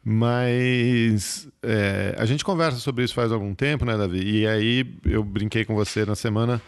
[0.03, 4.41] Mas é, a gente conversa sobre isso faz algum tempo, né, Davi?
[4.41, 6.61] E aí eu brinquei com você na semana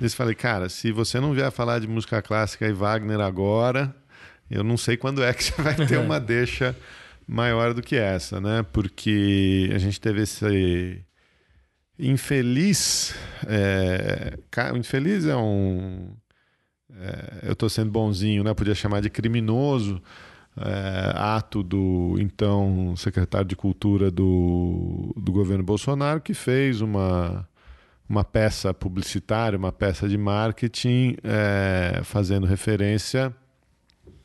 [0.00, 3.94] e falei, cara, se você não vier falar de música clássica e Wagner agora,
[4.50, 6.76] eu não sei quando é que você vai ter uma deixa
[7.26, 8.62] maior do que essa, né?
[8.70, 11.02] Porque a gente teve esse
[11.98, 13.14] infeliz.
[13.46, 14.38] É,
[14.76, 16.14] infeliz é um.
[16.96, 18.52] É, eu estou sendo bonzinho, né?
[18.52, 20.02] Podia chamar de criminoso
[20.56, 27.48] é, ato do então secretário de Cultura do, do governo Bolsonaro, que fez uma,
[28.08, 33.34] uma peça publicitária, uma peça de marketing, é, fazendo referência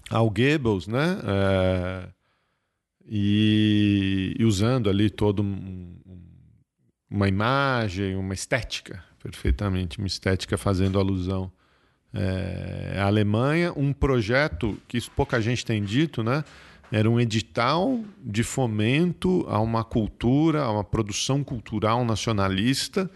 [0.10, 1.20] ao Goebbels, né?
[1.24, 2.10] É,
[3.12, 5.96] e, e, usando ali todo um,
[7.10, 11.52] uma imagem, uma estética, perfeitamente, uma estética fazendo alusão
[12.14, 16.44] é, a Alemanha, um projeto que isso pouca gente tem dito, né?
[16.92, 23.10] Era um edital de fomento a uma cultura, a uma produção cultural nacionalista.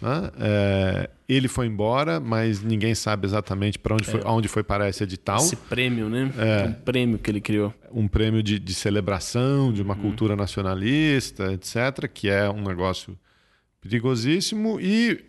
[0.00, 0.30] Né?
[0.40, 4.26] É, ele foi embora, mas ninguém sabe exatamente para onde, foi, é.
[4.26, 5.38] onde foi parar esse edital.
[5.38, 6.32] Esse prêmio, né?
[6.38, 7.74] É, um prêmio que ele criou.
[7.92, 10.00] Um prêmio de, de celebração de uma uhum.
[10.00, 13.18] cultura nacionalista, etc., que é um negócio
[13.82, 14.80] perigosíssimo.
[14.80, 15.27] E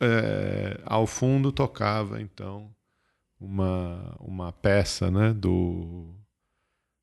[0.00, 2.70] é, ao fundo tocava então
[3.40, 6.14] uma, uma peça né, do,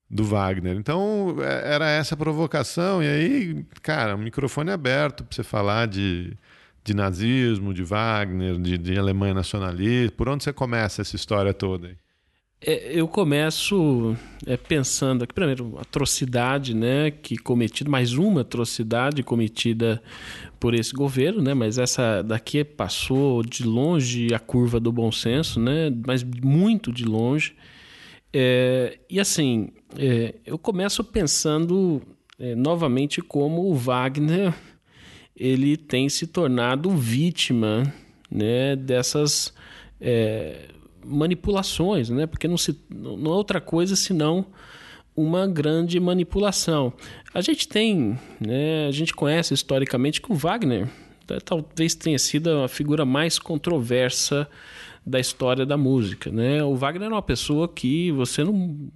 [0.09, 0.77] do Wagner.
[0.77, 6.37] Então é, era essa provocação, e aí, cara, o microfone aberto para você falar de,
[6.83, 10.15] de nazismo, de Wagner, de, de Alemanha nacionalista.
[10.15, 11.97] Por onde você começa essa história toda aí?
[12.65, 20.01] É, eu começo é, pensando aqui, primeiro, atrocidade, né, que cometida, mais uma atrocidade cometida
[20.61, 25.59] por esse governo, né, mas essa daqui passou de longe a curva do bom senso,
[25.59, 27.53] né, mas muito de longe.
[28.31, 32.01] É, e assim, é, eu começo pensando
[32.39, 34.53] é, novamente como o Wagner
[35.35, 37.93] ele tem se tornado vítima
[38.31, 39.53] né, dessas
[39.99, 40.69] é,
[41.05, 42.25] manipulações, né?
[42.25, 44.45] Porque não, se, não é outra coisa senão
[45.15, 46.91] uma grande manipulação.
[47.33, 50.87] A gente tem, né, a gente conhece historicamente que o Wagner
[51.29, 54.47] né, talvez tenha sido a figura mais controversa
[55.05, 56.63] da história da música, né?
[56.63, 58.89] O Wagner é uma pessoa que você não,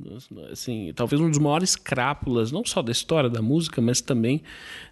[0.50, 4.42] assim, talvez um dos maiores crápulas, não só da história da música, mas também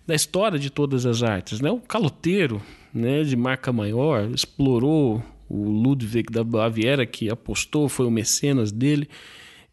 [0.05, 1.71] da história de todas as artes, né?
[1.71, 2.61] O caloteiro,
[2.93, 9.07] né, de marca maior, explorou o Ludwig da Baviera, que apostou, foi o mecenas dele,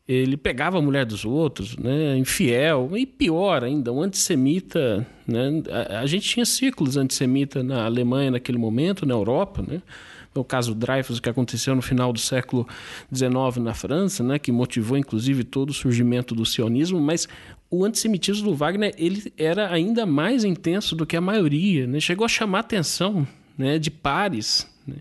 [0.06, 5.06] ele pegava a mulher dos outros, né, infiel, e pior ainda, um antissemita.
[5.26, 9.80] Né, a, a gente tinha círculos antissemitas na Alemanha naquele momento, na Europa, né,
[10.34, 12.66] o caso Dreyfus, que aconteceu no final do século
[13.14, 17.28] XIX na França, né, que motivou inclusive todo o surgimento do sionismo, mas
[17.70, 22.24] o antissemitismo do Wagner ele era ainda mais intenso do que a maioria, né, chegou
[22.24, 24.68] a chamar atenção né, de pares.
[24.86, 24.96] Né,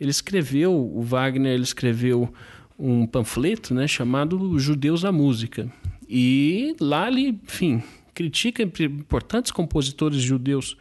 [0.00, 2.32] ele escreveu, o Wagner ele escreveu
[2.78, 5.68] um panfleto né, chamado Judeus da Música.
[6.08, 7.82] E lá ele, enfim,
[8.14, 10.76] critica importantes compositores judeus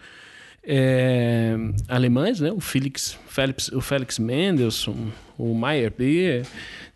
[0.63, 1.55] é,
[1.87, 2.51] alemães, né?
[2.51, 6.45] o, Felix, Felix, o Felix Mendelssohn, o Meyerbeer,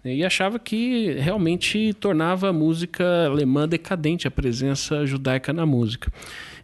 [0.04, 6.12] e achava que realmente tornava a música alemã decadente, a presença judaica na música.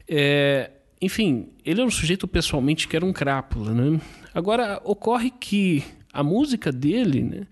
[0.08, 3.74] É, enfim, ele era um sujeito pessoalmente que era um crápula.
[3.74, 4.02] Né?
[4.38, 5.84] Agora, ocorre que
[6.14, 7.48] a música dele, né,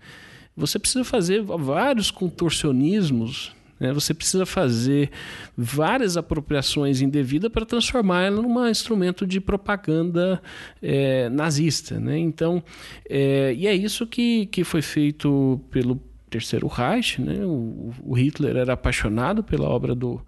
[0.56, 3.92] você precisa fazer vários contorcionismos né?
[3.92, 5.10] Você precisa fazer
[5.54, 10.40] várias apropriações indevidas para transformar ela num instrumento de propaganda
[10.80, 12.00] é, nazista.
[12.00, 12.18] Né?
[12.18, 12.62] Então,
[13.06, 17.20] é, e é isso que, que foi feito pelo Terceiro Reich.
[17.20, 17.44] Né?
[17.44, 20.24] O, o Hitler era apaixonado pela obra do,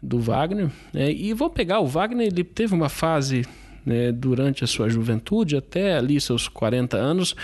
[0.00, 0.70] do Wagner.
[0.92, 1.10] Né?
[1.10, 3.44] E vamos pegar o Wagner, ele teve uma fase
[3.84, 7.34] né, durante a sua juventude, até ali seus 40 anos,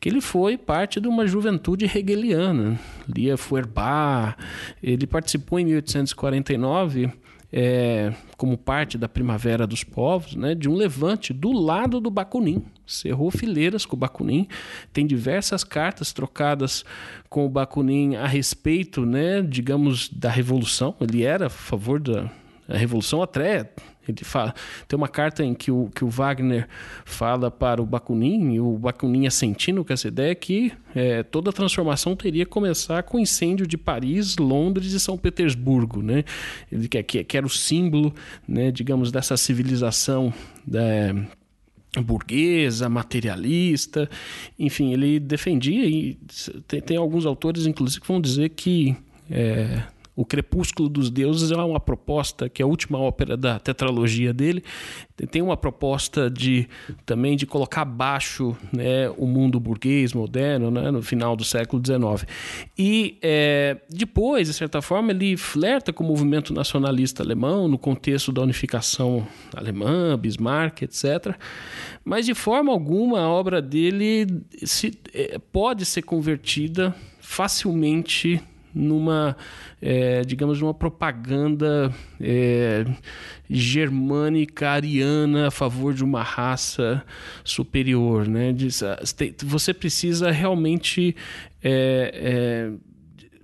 [0.00, 2.78] que ele foi parte de uma juventude hegeliana.
[3.08, 4.36] Lia Feuerbach,
[4.82, 7.10] ele participou em 1849
[7.52, 12.64] é, como parte da Primavera dos Povos, né, de um levante do lado do Bakunin.
[12.86, 14.48] Cerrou fileiras com o Bakunin.
[14.92, 16.84] Tem diversas cartas trocadas
[17.28, 20.94] com o Bakunin a respeito, né, digamos, da Revolução.
[21.00, 22.30] Ele era a favor da
[22.68, 23.70] Revolução até
[24.06, 24.54] ele fala,
[24.88, 26.68] tem uma carta em que o, que o Wagner
[27.04, 31.52] fala para o Bakunin, e o Bakunin assentindo com essa ideia que é, toda a
[31.52, 36.02] transformação teria que começar com o incêndio de Paris, Londres e São Petersburgo.
[36.02, 36.24] Né?
[36.70, 38.12] Ele quer, que, que era o símbolo,
[38.46, 40.32] né, digamos, dessa civilização
[40.74, 41.14] é,
[42.00, 44.08] burguesa, materialista,
[44.58, 46.18] enfim, ele defendia, e
[46.66, 48.96] tem, tem alguns autores, inclusive, que vão dizer que
[49.30, 49.82] é,
[50.14, 54.62] o Crepúsculo dos Deuses é uma proposta que é a última ópera da tetralogia dele.
[55.30, 56.68] Tem uma proposta de
[57.06, 62.28] também de colocar abaixo né, o mundo burguês moderno né, no final do século XIX.
[62.76, 68.30] E é, depois, de certa forma, ele flerta com o movimento nacionalista alemão no contexto
[68.30, 71.34] da unificação alemã, Bismarck, etc.
[72.04, 74.26] Mas de forma alguma a obra dele
[74.62, 78.42] se, é, pode ser convertida facilmente
[78.74, 79.36] numa,
[79.80, 82.84] é, digamos, numa propaganda é,
[83.48, 87.04] germânica, ariana, a favor de uma raça
[87.44, 88.26] superior.
[88.26, 88.54] Né?
[89.44, 91.14] Você precisa realmente
[91.62, 92.72] é, é,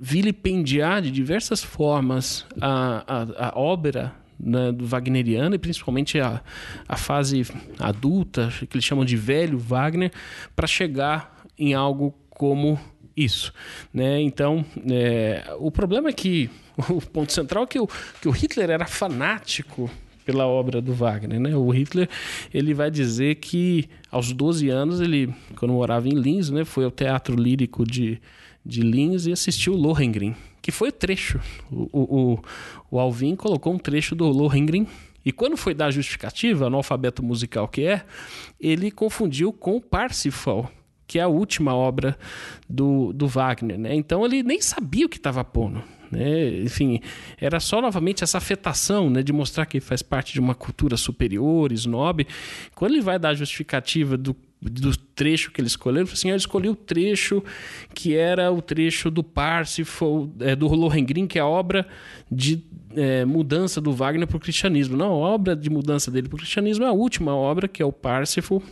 [0.01, 6.41] vilipendiar de diversas formas a, a, a obra né, do Wagneriano e principalmente a,
[6.89, 7.47] a fase
[7.79, 10.12] adulta, que eles chamam de velho Wagner,
[10.55, 12.79] para chegar em algo como
[13.24, 13.52] isso.
[13.92, 14.20] Né?
[14.20, 16.50] Então, é, o problema é que
[16.88, 17.88] o ponto central é que o,
[18.20, 19.90] que o Hitler era fanático
[20.24, 21.56] pela obra do Wagner, né?
[21.56, 22.06] O Hitler,
[22.52, 26.90] ele vai dizer que aos 12 anos, ele, quando morava em Linz, né, foi ao
[26.90, 28.20] Teatro Lírico de,
[28.64, 31.40] de Linz e assistiu Lohengrin, que foi o trecho.
[31.70, 32.38] O, o,
[32.90, 34.86] o Alvin colocou um trecho do Lohengrin
[35.24, 38.04] e quando foi dar a justificativa, no alfabeto musical que é,
[38.60, 40.70] ele confundiu com Parsifal,
[41.09, 42.16] que é a última obra
[42.68, 43.78] do, do Wagner.
[43.78, 43.94] Né?
[43.94, 45.82] Então ele nem sabia o que estava pondo.
[46.12, 46.61] Né?
[46.61, 47.00] Enfim,
[47.40, 51.72] era só novamente essa afetação né, de mostrar que faz parte de uma cultura superior,
[51.72, 52.26] snob.
[52.74, 56.28] Quando ele vai dar a justificativa do, do trecho que ele escolheu, ele falou assim:
[56.28, 57.42] ah, eu escolhi o trecho
[57.94, 61.86] que era o trecho do Parsifal, é, do Lohengrin, que é a obra
[62.30, 62.62] de
[62.94, 64.94] é, mudança do Wagner para o cristianismo.
[64.94, 67.86] Não, a obra de mudança dele para o cristianismo é a última obra, que é
[67.86, 68.62] o Parsifal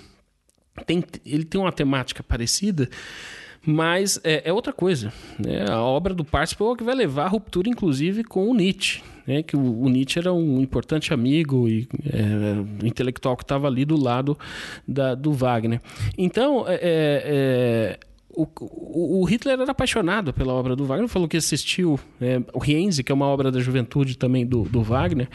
[0.84, 2.88] tem, ele tem uma temática parecida,
[3.64, 5.12] mas é, é outra coisa.
[5.38, 5.64] Né?
[5.68, 9.02] A obra do Parsifal é que vai levar à ruptura, inclusive, com o Nietzsche.
[9.26, 9.42] Né?
[9.42, 14.00] Que o, o Nietzsche era um importante amigo e é, intelectual que estava ali do
[14.00, 14.38] lado
[14.86, 15.80] da, do Wagner.
[16.16, 17.98] Então, é, é, é
[18.36, 23.02] o, o, Hitler era apaixonado pela obra do Wagner, falou que assistiu é, o Rienzi,
[23.02, 25.28] que é uma obra da juventude também do, do Wagner,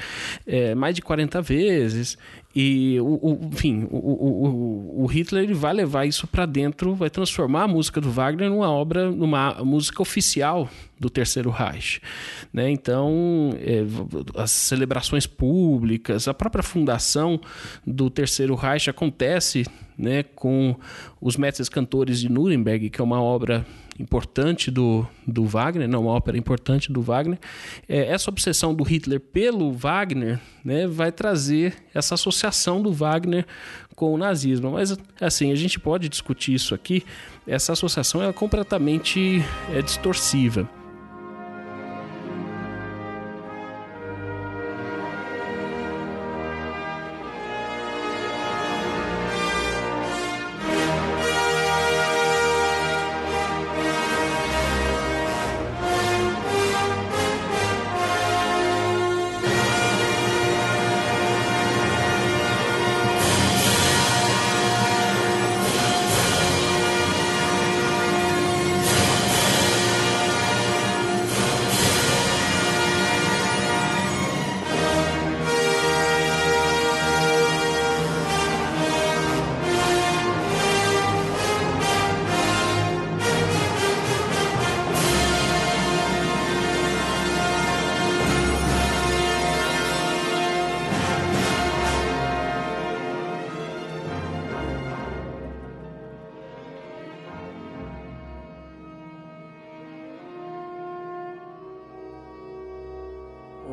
[0.46, 2.18] é, mais de 40 vezes.
[2.56, 7.10] E, o, o enfim, o, o, o, Hitler ele vai levar isso para dentro, vai
[7.10, 12.02] transformar a música do Wagner numa obra, numa música oficial do Terceiro Reich.
[12.52, 12.70] Né?
[12.70, 13.84] Então, é,
[14.36, 17.40] as celebrações públicas, a própria fundação
[17.88, 19.66] do Terceiro Reich acontece
[19.98, 20.76] né, com
[21.22, 23.66] os Mestres Cantores de Nuremberg, que é uma obra
[24.02, 27.40] importante do, do Wagner, não, uma ópera importante do Wagner.
[27.88, 33.46] É, essa obsessão do Hitler pelo Wagner né, vai trazer essa associação do Wagner
[33.96, 34.72] com o nazismo.
[34.72, 37.04] Mas, assim, a gente pode discutir isso aqui.
[37.48, 39.44] Essa associação é completamente
[39.74, 40.81] é, distorsiva.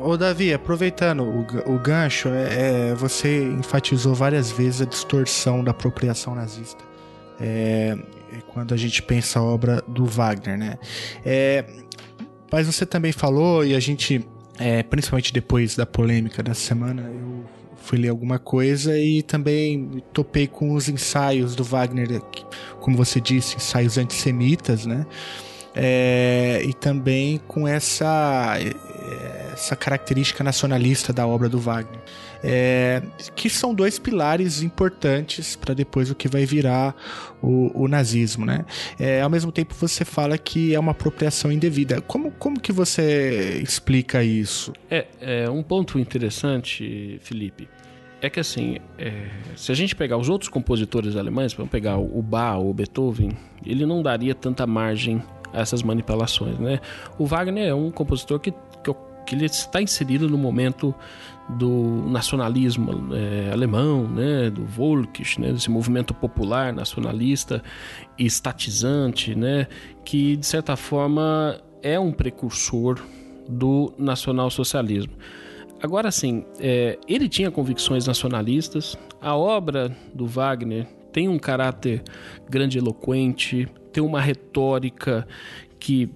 [0.09, 5.69] Ô, Davi, aproveitando o, o gancho, é, é, você enfatizou várias vezes a distorção da
[5.69, 6.83] apropriação nazista.
[7.39, 7.95] É,
[8.33, 10.79] é quando a gente pensa a obra do Wagner, né?
[11.23, 11.63] É,
[12.51, 14.25] mas você também falou, e a gente,
[14.57, 17.45] é, principalmente depois da polêmica da semana, eu
[17.75, 22.19] fui ler alguma coisa e também topei com os ensaios do Wagner,
[22.79, 25.05] como você disse, ensaios antissemitas, né?
[25.75, 28.57] É, e também com essa,
[29.53, 31.99] essa característica nacionalista da obra do Wagner.
[32.41, 33.01] É,
[33.35, 36.95] que são dois pilares importantes para depois o que vai virar
[37.41, 38.65] o, o nazismo, né?
[38.97, 41.99] É, ao mesmo tempo você fala que é uma apropriação indevida.
[41.99, 44.71] Como, como que você explica isso?
[44.89, 47.67] É, é um ponto interessante, Felipe.
[48.21, 52.21] É que assim, é, se a gente pegar os outros compositores alemães, vamos pegar o
[52.21, 53.31] Bach o Beethoven,
[53.65, 55.21] ele não daria tanta margem
[55.53, 56.79] essas manipulações, né?
[57.17, 58.95] O Wagner é um compositor que, que,
[59.25, 60.93] que ele está inserido no momento
[61.49, 67.63] do nacionalismo é, alemão, né, do Volkisch, né, desse movimento popular nacionalista
[68.17, 69.67] e estatizante, né,
[70.05, 72.99] que de certa forma é um precursor
[73.47, 75.13] do nacionalsocialismo.
[75.81, 78.97] Agora sim, é, ele tinha convicções nacionalistas.
[79.21, 82.03] A obra do Wagner tem um caráter
[82.49, 85.27] grandiloquente, tem uma retórica
[85.79, 86.09] que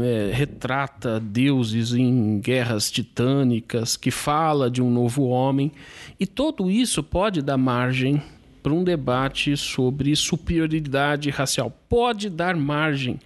[0.00, 5.72] é, retrata deuses em guerras titânicas, que fala de um novo homem,
[6.18, 8.22] e tudo isso pode dar margem
[8.62, 11.70] para um debate sobre superioridade racial.
[11.88, 13.18] Pode dar margem,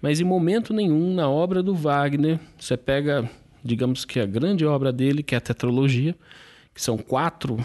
[0.00, 3.28] mas em momento nenhum na obra do Wagner, você pega,
[3.62, 6.14] digamos que a grande obra dele, que é a Tetralogia,
[6.72, 7.58] que são quatro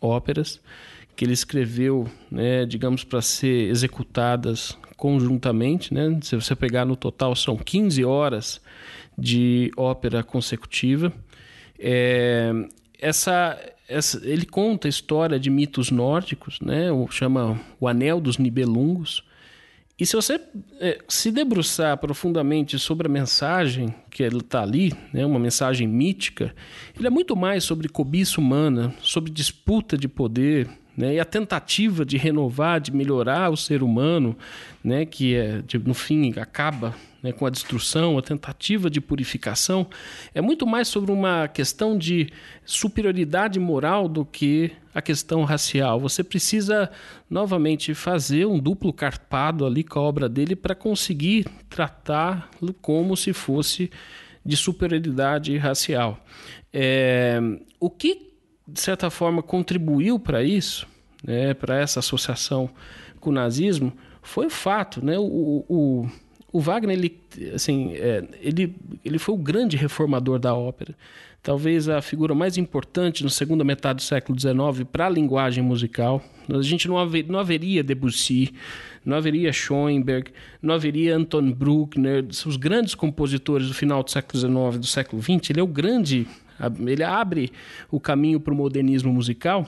[0.00, 0.60] óperas
[1.16, 6.18] que ele escreveu, né, digamos, para ser executadas conjuntamente, né?
[6.22, 8.60] Se você pegar no total, são 15 horas
[9.16, 11.12] de ópera consecutiva.
[11.78, 12.52] É,
[12.98, 13.58] essa,
[13.88, 16.90] essa, ele conta a história de mitos nórdicos, né?
[16.90, 19.24] O, chama O Anel dos Nibelungos.
[19.98, 20.40] E se você
[20.80, 26.52] é, se debruçar profundamente sobre a mensagem que está ali, né, uma mensagem mítica,
[26.98, 31.14] ele é muito mais sobre cobiça humana, sobre disputa de poder, né?
[31.14, 34.36] E a tentativa de renovar, de melhorar o ser humano,
[34.82, 35.04] né?
[35.04, 37.32] que é, de, no fim acaba né?
[37.32, 39.88] com a destruição, a tentativa de purificação,
[40.34, 42.28] é muito mais sobre uma questão de
[42.64, 45.98] superioridade moral do que a questão racial.
[45.98, 46.88] Você precisa
[47.28, 53.32] novamente fazer um duplo carpado ali com a obra dele para conseguir tratá-lo como se
[53.32, 53.90] fosse
[54.46, 56.24] de superioridade racial.
[56.72, 57.40] É,
[57.80, 58.33] o que
[58.66, 60.86] de certa forma, contribuiu para isso,
[61.22, 62.70] né, para essa associação
[63.20, 63.92] com o nazismo,
[64.22, 65.04] foi o fato.
[65.04, 66.10] Né, o, o,
[66.52, 67.20] o Wagner ele,
[67.54, 70.94] assim, é, ele, ele foi o grande reformador da ópera.
[71.42, 76.24] Talvez a figura mais importante na segunda metade do século XIX para a linguagem musical.
[76.48, 78.54] A gente não, haver, não haveria Debussy,
[79.04, 80.30] não haveria Schoenberg,
[80.62, 85.50] não haveria Anton Bruckner, os grandes compositores do final do século XIX do século XX.
[85.50, 86.26] Ele é o grande
[86.86, 87.52] ele abre
[87.90, 89.66] o caminho para o modernismo musical.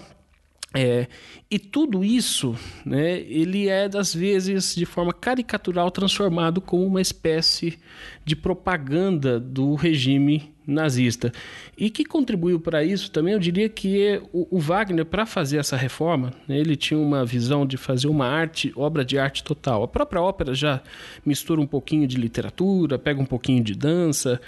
[0.74, 1.07] É,
[1.51, 7.78] e tudo isso, né, ele é das vezes de forma caricatural transformado como uma espécie
[8.24, 11.32] de propaganda do regime nazista.
[11.78, 15.76] E que contribuiu para isso também, eu diria que o, o Wagner, para fazer essa
[15.76, 19.84] reforma, né, ele tinha uma visão de fazer uma arte, obra de arte total.
[19.84, 20.82] A própria ópera já
[21.24, 24.40] mistura um pouquinho de literatura, pega um pouquinho de dança,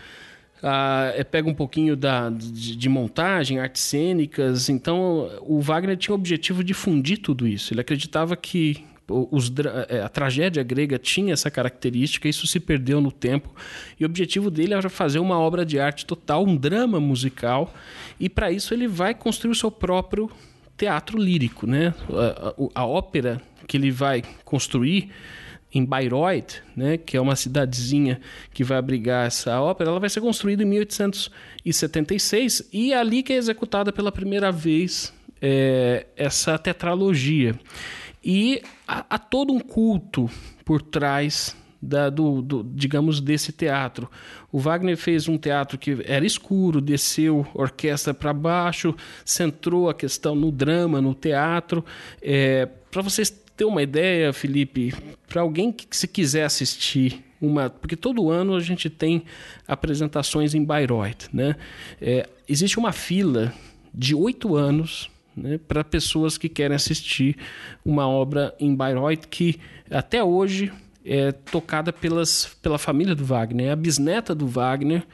[0.62, 4.68] ah, é, pega um pouquinho da, de, de, montagem, artes cênicas.
[4.68, 7.72] Então, o Wagner tinha o objetivo de fundir tudo isso.
[7.72, 9.50] Ele acreditava que os,
[9.88, 13.54] é, a tragédia grega tinha essa característica, isso se perdeu no tempo.
[13.98, 17.72] E o objetivo dele era fazer uma obra de arte total, um drama musical.
[18.18, 20.30] E para isso ele vai construir o seu próprio
[20.76, 21.66] teatro lírico.
[21.66, 21.94] Né?
[22.11, 25.11] a, a, a ópera que ele vai construir
[25.72, 28.20] em Bayreuth, né, que é uma cidadezinha
[28.52, 33.32] que vai abrigar essa ópera, ela vai ser construída em 1876 e é ali que
[33.32, 37.54] é executada pela primeira vez é, essa tetralogia.
[38.24, 40.28] E há, há, todo um culto
[40.64, 44.10] por trás da, do, do, digamos, desse teatro.
[44.50, 48.94] O Wagner fez um teatro que era escuro, desceu orquestra para baixo,
[49.24, 51.84] centrou a questão no drama, no teatro.
[52.20, 54.94] É, para vocês ter uma ideia, Felipe,
[55.28, 59.24] para alguém que se quiser assistir uma, porque todo ano a gente tem
[59.66, 61.56] apresentações em Bayreuth, né?
[62.00, 63.52] É, existe uma fila
[63.92, 67.36] de oito anos né, para pessoas que querem assistir
[67.84, 69.59] uma obra em Bayreuth que
[69.90, 70.72] até hoje
[71.04, 75.04] é tocada pelas, pela família do Wagner, é a bisneta do Wagner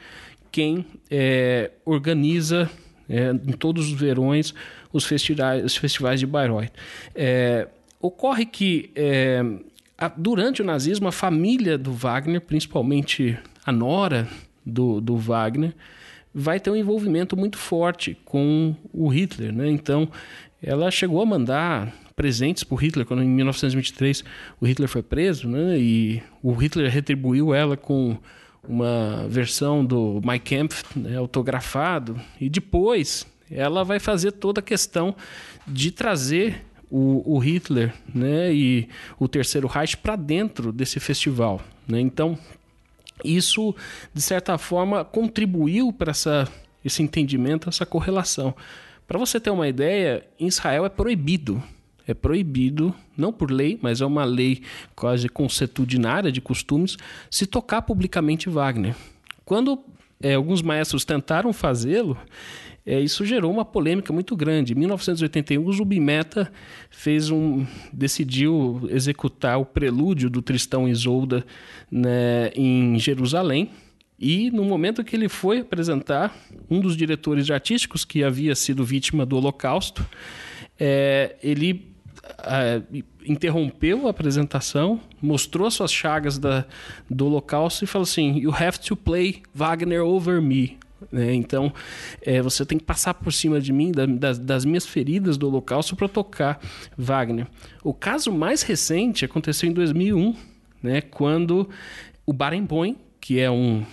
[0.51, 2.69] quem é, organiza
[3.09, 4.53] é, em todos os verões
[4.93, 6.71] os festivais, os festivais de Bayreuth.
[7.13, 7.67] É,
[7.99, 9.43] ocorre que é,
[9.97, 14.27] a, durante o nazismo a família do Wagner, principalmente a nora
[14.65, 15.73] do, do Wagner,
[16.33, 19.53] vai ter um envolvimento muito forte com o Hitler.
[19.53, 19.69] Né?
[19.69, 20.09] Então,
[20.61, 24.23] ela chegou a mandar presentes para o Hitler, quando em 1923
[24.59, 25.77] o Hitler foi preso, né?
[25.77, 28.17] e o Hitler retribuiu ela com
[28.67, 35.15] uma versão do My Camp né, autografado, e depois ela vai fazer toda a questão
[35.67, 38.87] de trazer o, o Hitler né, e
[39.19, 41.61] o Terceiro Reich para dentro desse festival.
[41.87, 41.99] Né?
[41.99, 42.37] Então,
[43.23, 43.75] isso,
[44.13, 46.11] de certa forma, contribuiu para
[46.83, 48.55] esse entendimento, essa correlação.
[49.07, 51.61] Para você ter uma ideia, em Israel é proibido
[52.07, 54.61] é proibido, não por lei, mas é uma lei
[54.95, 56.97] quase consuetudinária de costumes,
[57.31, 58.95] se tocar publicamente Wagner.
[59.43, 59.79] Quando
[60.21, 62.17] é, alguns maestros tentaram fazê-lo,
[62.85, 64.73] é, isso gerou uma polêmica muito grande.
[64.73, 66.51] Em 1981, o Zubimeta
[66.89, 71.43] fez um, decidiu executar o prelúdio do Tristão Isolda
[71.89, 73.71] né, em Jerusalém.
[74.19, 76.33] E no momento que ele foi apresentar,
[76.69, 80.05] um dos diretores artísticos que havia sido vítima do Holocausto,
[80.79, 86.65] é, ele uh, interrompeu a apresentação, mostrou suas chagas da,
[87.09, 90.77] do holocausto e falou assim: You have to play Wagner over me.
[91.11, 91.33] Né?
[91.33, 91.73] Então,
[92.21, 95.47] é, você tem que passar por cima de mim, da, das, das, minhas feridas do
[95.47, 96.59] Holocausto, para tocar
[96.97, 97.47] Wagner.
[97.83, 100.35] O caso mais recente aconteceu em 2001,
[100.81, 101.01] né?
[101.01, 101.69] quando
[102.25, 103.83] o Barenboim, que é um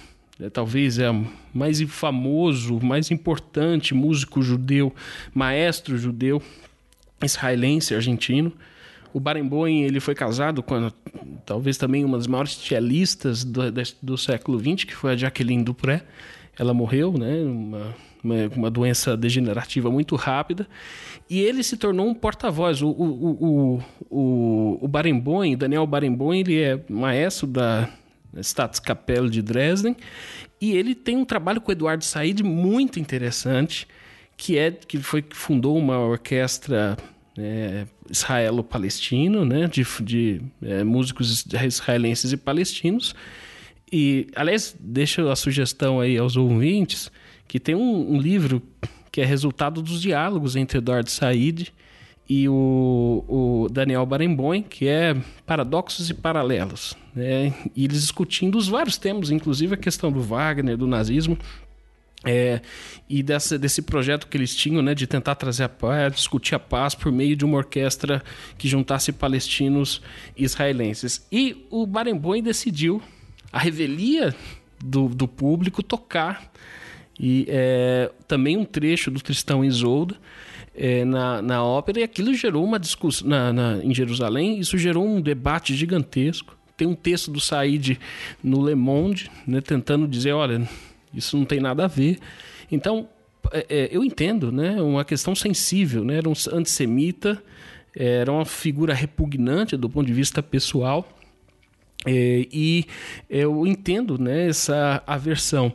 [0.41, 1.09] é, talvez é
[1.55, 4.93] mais famoso, mais importante músico judeu,
[5.33, 6.43] maestro judeu
[7.23, 8.53] israelense, argentino.
[9.13, 10.93] O Barenboim ele foi casado com a,
[11.45, 13.63] talvez também uma das maiores cellistas do,
[14.03, 16.03] do século XX, que foi a Jacqueline Dupré.
[16.63, 17.43] Ela morreu, né?
[17.43, 20.69] Uma, uma, uma, doença degenerativa muito rápida,
[21.29, 22.81] e ele se tornou um porta-voz.
[22.81, 27.89] O, o, o, o, o Barenboim, Daniel Barenboim, ele é maestro da
[28.41, 29.97] Staatskapelle de Dresden,
[30.61, 33.89] e ele tem um trabalho com o Eduardo Said muito interessante,
[34.37, 36.97] que é que foi que fundou uma orquestra
[37.37, 43.15] é, israelo-palestino, né, de, de é, músicos israelenses e palestinos.
[43.93, 47.11] E, aliás, deixa a sugestão aí aos ouvintes
[47.47, 48.63] que tem um, um livro
[49.11, 51.71] que é resultado dos diálogos entre Eduardo Said
[52.27, 55.15] e o, o Daniel Barenboim, que é
[55.45, 56.97] Paradoxos e Paralelos.
[57.15, 57.53] Né?
[57.77, 61.37] E eles discutindo os vários temas, inclusive a questão do Wagner, do nazismo,
[62.25, 62.63] é,
[63.09, 66.59] e dessa, desse projeto que eles tinham, né, de tentar trazer a paz, discutir a
[66.59, 68.23] paz por meio de uma orquestra
[68.57, 70.01] que juntasse palestinos
[70.37, 71.27] e israelenses.
[71.31, 73.03] E o Barenboim decidiu,
[73.53, 74.35] a revelia
[74.83, 76.51] do, do público, tocar
[77.21, 80.17] e é, também um trecho do Tristão Isolda
[80.75, 85.07] é, na, na ópera, e aquilo gerou uma discussão na, na, em Jerusalém, isso gerou
[85.07, 86.57] um debate gigantesco.
[86.77, 88.01] Tem um texto do Said
[88.43, 90.67] no Le Monde, né, tentando dizer, olha
[91.15, 92.19] isso não tem nada a ver.
[92.71, 93.09] Então,
[93.53, 94.81] é, é, eu entendo, né?
[94.81, 96.17] Uma questão sensível, né?
[96.17, 97.43] Era um antissemita,
[97.95, 101.07] era uma figura repugnante do ponto de vista pessoal.
[102.05, 102.85] É, e
[103.31, 105.73] eu entendo né, essa aversão.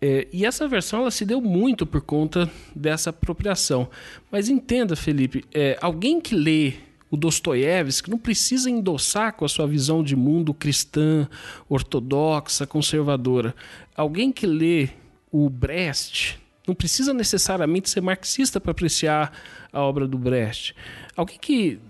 [0.00, 3.88] É, e essa aversão ela se deu muito por conta dessa apropriação.
[4.30, 6.74] Mas entenda, Felipe, é, alguém que lê
[7.10, 11.28] o Dostoiévski não precisa endossar com a sua visão de mundo cristã,
[11.68, 13.54] ortodoxa, conservadora.
[13.96, 14.90] Alguém que lê
[15.32, 16.38] o Brecht
[16.68, 19.32] não precisa necessariamente ser marxista para apreciar
[19.72, 20.74] a obra do Brecht.
[21.16, 21.80] Alguém que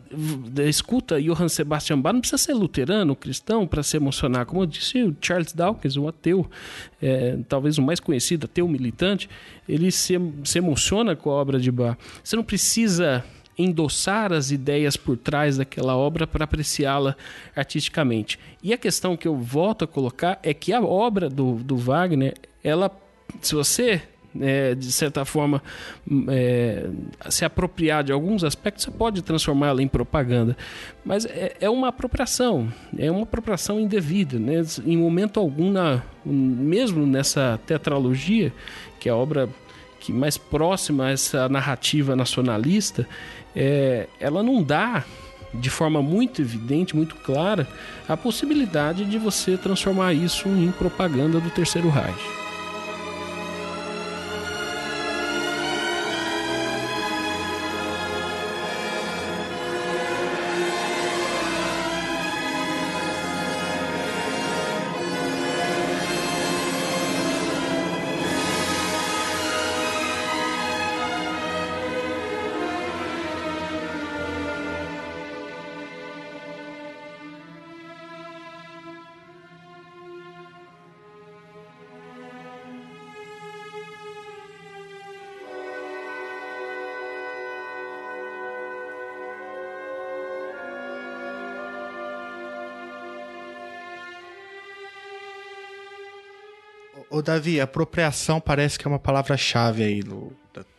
[0.67, 4.47] escuta Johann Sebastian Bach não precisa ser luterano, cristão, para se emocionar.
[4.47, 6.49] Como eu disse, o Charles Dawkins, um ateu,
[7.03, 9.29] é, talvez o mais conhecido, ateu militante,
[9.69, 10.15] ele se,
[10.45, 11.99] se emociona com a obra de Bach.
[12.23, 13.25] Você não precisa
[13.59, 17.17] endossar as ideias por trás daquela obra para apreciá-la
[17.55, 18.39] artisticamente.
[18.63, 22.35] E a questão que eu volto a colocar é que a obra do, do Wagner,
[22.63, 22.91] ela,
[23.43, 24.01] se você
[24.41, 25.63] é, de certa forma,
[26.29, 26.89] é,
[27.29, 30.57] se apropriar de alguns aspectos, você pode transformá-la em propaganda.
[31.05, 34.39] Mas é, é, uma apropriação, é uma apropriação indevida.
[34.39, 34.63] Né?
[34.85, 38.53] Em momento algum, na, mesmo nessa tetralogia,
[38.99, 39.49] que é a obra
[40.01, 43.07] que mais próxima a essa narrativa nacionalista,
[43.55, 45.05] é, ela não dá
[45.55, 47.67] de forma muito evidente, muito clara,
[48.09, 52.48] a possibilidade de você transformar isso em propaganda do Terceiro Reich.
[97.29, 100.33] Davi, apropriação parece que é uma palavra-chave aí do,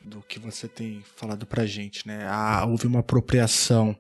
[0.04, 2.26] do que você tem falado pra gente, né?
[2.28, 3.96] Ah, houve uma apropriação,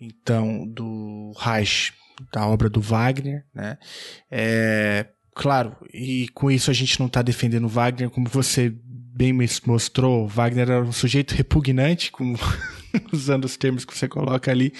[0.00, 1.92] então, do Reich,
[2.32, 3.78] da obra do Wagner, né?
[4.28, 9.48] É, claro, e com isso a gente não está defendendo Wagner, como você bem me
[9.64, 12.34] mostrou, Wagner era um sujeito repugnante, com
[13.12, 14.72] usando os termos que você coloca ali,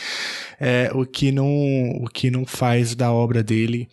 [0.59, 1.47] é, o que não
[2.03, 3.89] o que não faz da obra dele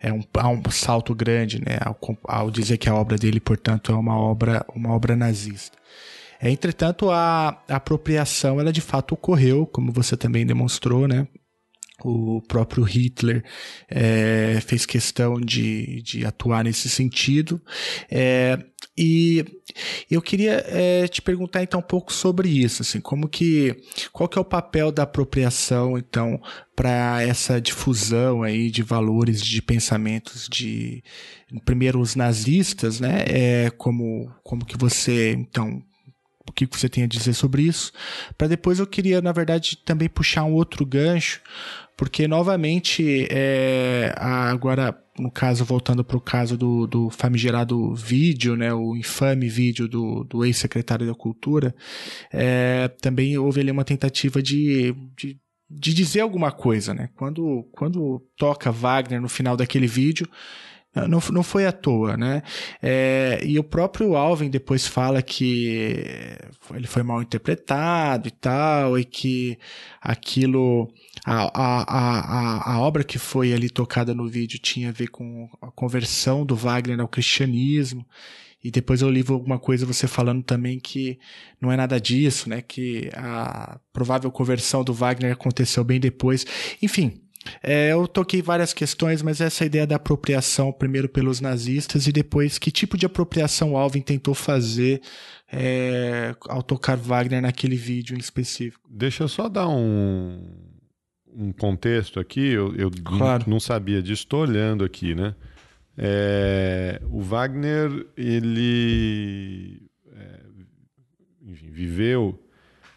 [0.00, 3.92] é um, há um salto grande, né, ao, ao dizer que a obra dele, portanto,
[3.92, 5.78] é uma obra uma obra nazista.
[6.42, 11.28] Entretanto, a apropriação ela de fato ocorreu, como você também demonstrou, né?
[12.04, 13.44] O próprio Hitler
[13.88, 17.60] é, fez questão de, de atuar nesse sentido.
[18.10, 18.58] É,
[18.96, 19.44] e
[20.10, 23.76] eu queria é, te perguntar então um pouco sobre isso, assim, como que
[24.12, 26.40] qual que é o papel da apropriação então
[26.76, 31.02] para essa difusão aí de valores, de pensamentos de
[31.64, 33.24] primeiro os nazistas, né?
[33.26, 35.82] É, como como que você então
[36.48, 37.92] o que você tem a dizer sobre isso.
[38.36, 41.40] Para depois eu queria, na verdade, também puxar um outro gancho
[42.00, 48.72] porque, novamente, é, agora, no caso, voltando para o caso do, do famigerado vídeo, né,
[48.72, 51.74] o infame vídeo do, do ex-secretário da Cultura,
[52.32, 55.38] é, também houve ali uma tentativa de, de
[55.72, 57.10] de dizer alguma coisa, né?
[57.14, 60.26] Quando, quando toca Wagner no final daquele vídeo,
[60.94, 62.42] não, não foi à toa, né?
[62.82, 66.36] É, e o próprio Alvin depois fala que
[66.74, 69.58] ele foi mal interpretado e tal, e que
[70.00, 70.92] aquilo,
[71.24, 75.48] a, a, a, a obra que foi ali tocada no vídeo tinha a ver com
[75.62, 78.04] a conversão do Wagner ao cristianismo.
[78.62, 81.18] E depois eu li alguma coisa você falando também que
[81.60, 82.60] não é nada disso, né?
[82.60, 86.44] Que a provável conversão do Wagner aconteceu bem depois.
[86.82, 87.22] Enfim,
[87.62, 92.58] é, eu toquei várias questões, mas essa ideia da apropriação, primeiro pelos nazistas e depois
[92.58, 95.00] que tipo de apropriação Alvin tentou fazer
[95.50, 98.86] é, ao tocar Wagner naquele vídeo em específico.
[98.90, 100.38] Deixa eu só dar um,
[101.34, 103.44] um contexto aqui, eu, eu claro.
[103.46, 105.34] não, não, sabia disso, estou olhando aqui, né?
[105.96, 109.82] É, o Wagner, ele
[110.14, 110.40] é,
[111.46, 112.38] enfim, viveu,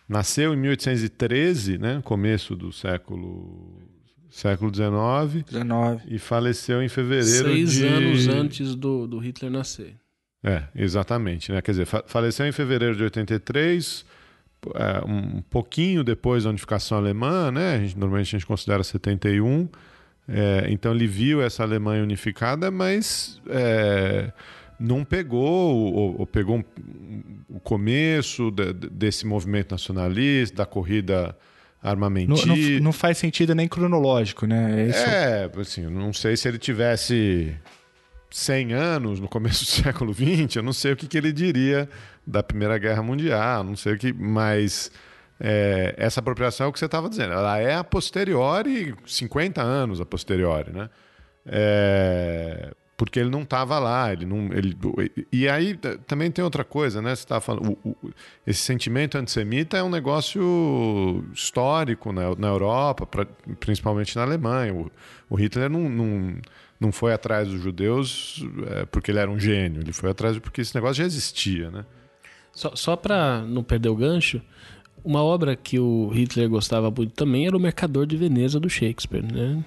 [0.08, 2.02] nasceu em 1813, né?
[2.04, 3.83] Começo do século
[4.34, 5.46] século XIX.
[5.46, 6.02] 19.
[6.08, 7.86] E faleceu em fevereiro Seis de...
[7.86, 9.96] anos antes do, do Hitler nascer.
[10.44, 11.52] É, exatamente.
[11.52, 11.62] Né?
[11.62, 14.04] Quer dizer, fa faleceu em fevereiro de 83,
[14.74, 17.76] é, um pouquinho depois da unificação alemã, né?
[17.76, 19.70] A gente, normalmente a gente considera 71.
[20.28, 24.34] É, então ele viu essa Alemanha unificada, mas é,
[24.80, 26.64] não pegou, ou, ou pegou um,
[27.50, 31.38] o começo de, desse movimento nacionalista, da corrida
[31.84, 32.48] armamentista.
[32.48, 34.90] Não, não, não, faz sentido nem cronológico, né?
[34.90, 37.54] É, é, assim, não sei se ele tivesse
[38.32, 41.90] 100 anos no começo do século XX, eu não sei o que, que ele diria
[42.26, 44.90] da Primeira Guerra Mundial, não sei o que, mas
[45.40, 50.00] é, essa apropriação é o que você estava dizendo, ela é a posteriori, 50 anos
[50.00, 50.90] a posteriori, né?
[51.46, 52.72] É,
[53.04, 54.78] porque ele não estava lá, ele não, ele,
[55.30, 55.78] e aí
[56.08, 57.14] também tem outra coisa, né?
[57.14, 58.12] Você tá falando, o, o,
[58.48, 63.26] esse sentimento antissemita é um negócio histórico na, na Europa, pra,
[63.60, 64.74] principalmente na Alemanha.
[64.74, 64.90] O,
[65.30, 66.38] o Hitler não, não,
[66.80, 70.62] não, foi atrás dos judeus é, porque ele era um gênio, ele foi atrás porque
[70.62, 71.86] esse negócio já existia, né?
[72.54, 74.42] Só, só para não perder o gancho,
[75.04, 79.22] uma obra que o Hitler gostava muito também era o Mercador de Veneza do Shakespeare,
[79.24, 79.62] né?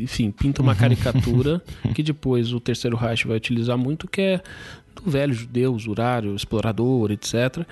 [0.00, 1.62] Enfim, pinta uma caricatura
[1.94, 4.42] que depois o terceiro Reich vai utilizar muito, que é
[4.94, 7.66] do velho judeu, usurário, explorador, etc.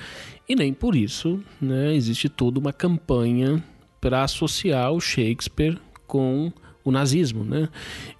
[0.49, 3.63] E nem por isso né, existe toda uma campanha
[4.01, 6.53] para associar o Shakespeare com
[6.83, 7.69] o nazismo, né?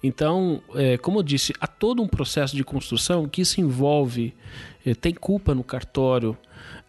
[0.03, 4.33] Então, é, como eu disse, há todo um processo de construção que isso envolve,
[4.85, 6.37] é, tem culpa no cartório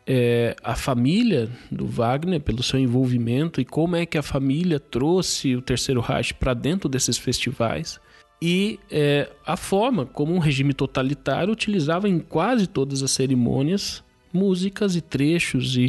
[0.06, 5.54] é, a família do Wagner, pelo seu envolvimento e como é que a família trouxe
[5.54, 8.00] o Terceiro Reich para dentro desses festivais
[8.40, 14.96] e é, a forma como um regime totalitário utilizava em quase todas as cerimônias músicas
[14.96, 15.88] e trechos e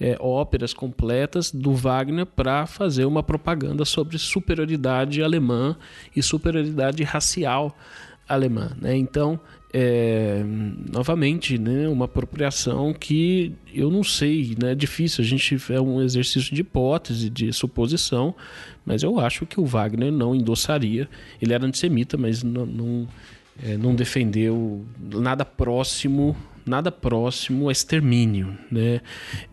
[0.00, 5.76] é, óperas completas do Wagner para fazer uma propaganda sobre superioridade alemã
[6.14, 7.76] e superioridade racial
[8.28, 8.70] alemã.
[8.80, 8.96] Né?
[8.96, 9.38] Então,
[9.72, 10.42] é,
[10.92, 16.02] novamente, né, uma apropriação que eu não sei, né, é difícil, a gente é um
[16.02, 18.34] exercício de hipótese, de suposição,
[18.84, 21.08] mas eu acho que o Wagner não endossaria.
[21.40, 23.08] Ele era antissemita, mas não, não,
[23.62, 26.36] é, não defendeu nada próximo
[26.66, 29.00] nada próximo a extermínio, né?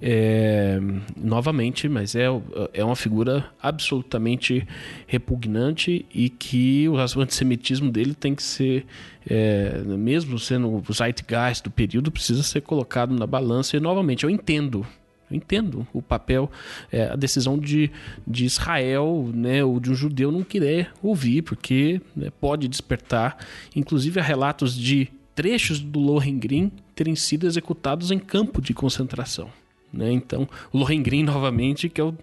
[0.01, 0.79] É,
[1.15, 2.25] novamente, mas é,
[2.73, 4.67] é uma figura absolutamente
[5.05, 8.85] repugnante e que o antissemitismo dele tem que ser,
[9.27, 13.75] é, mesmo sendo o zeitgeist do período, precisa ser colocado na balança.
[13.77, 14.85] E novamente, eu entendo
[15.29, 16.49] eu entendo o papel,
[16.91, 17.91] é, a decisão de,
[18.25, 23.37] de Israel, né, ou de um judeu não querer ouvir, porque né, pode despertar.
[23.75, 29.49] Inclusive, há relatos de trechos do Lohengrin terem sido executados em campo de concentração.
[29.93, 30.11] Né?
[30.11, 32.13] Então, Lohengrin, novamente, que é o,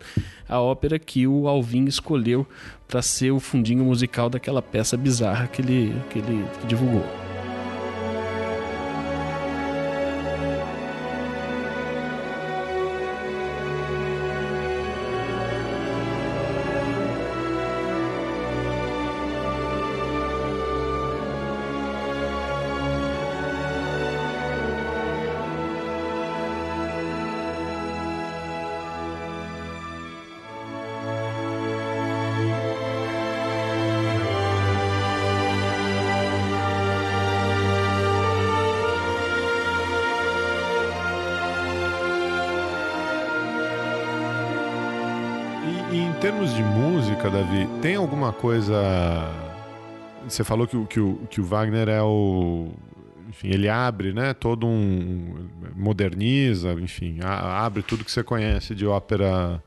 [0.48, 2.46] a ópera que o Alvin escolheu
[2.86, 7.23] para ser o fundinho musical daquela peça bizarra que ele, que ele divulgou.
[47.84, 49.30] Tem alguma coisa.
[50.26, 52.72] Você falou que, que, o, que o Wagner é o.
[53.28, 54.32] Enfim, ele abre, né?
[54.32, 55.50] Todo um.
[55.76, 59.62] moderniza, enfim, abre tudo que você conhece de ópera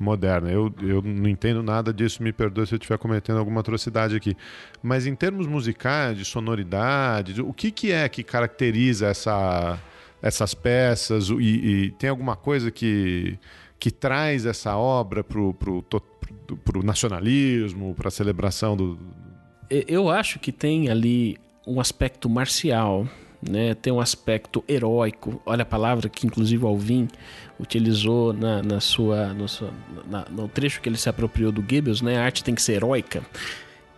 [0.00, 0.50] moderna.
[0.50, 4.36] Eu, eu não entendo nada disso, me perdoe se eu estiver cometendo alguma atrocidade aqui.
[4.82, 9.78] Mas em termos musicais, de sonoridade, o que, que é que caracteriza essa,
[10.20, 11.28] essas peças?
[11.28, 13.38] E, e tem alguma coisa que
[13.80, 15.54] que traz essa obra para o
[16.82, 18.98] nacionalismo, para a celebração do.
[19.70, 21.36] Eu acho que tem ali
[21.66, 23.06] um aspecto marcial,
[23.46, 23.74] né?
[23.74, 25.40] tem um aspecto heróico.
[25.46, 27.08] Olha a palavra que, inclusive, o Alvin
[27.58, 29.46] utilizou na, na sua, no,
[30.08, 32.18] na, no trecho que ele se apropriou do Goebbels, né?
[32.18, 33.22] a arte tem que ser heróica.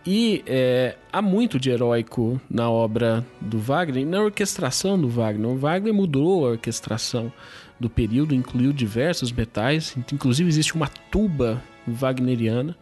[0.05, 5.49] E é, há muito de heróico na obra do Wagner, na orquestração do Wagner.
[5.49, 7.31] O Wagner mudou a orquestração
[7.79, 12.75] do período, incluiu diversos metais, inclusive existe uma tuba wagneriana.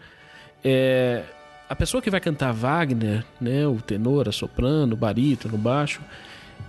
[0.64, 1.24] É,
[1.68, 6.02] a pessoa que vai cantar Wagner, né, o tenor, a soprano, o barítono, o baixo,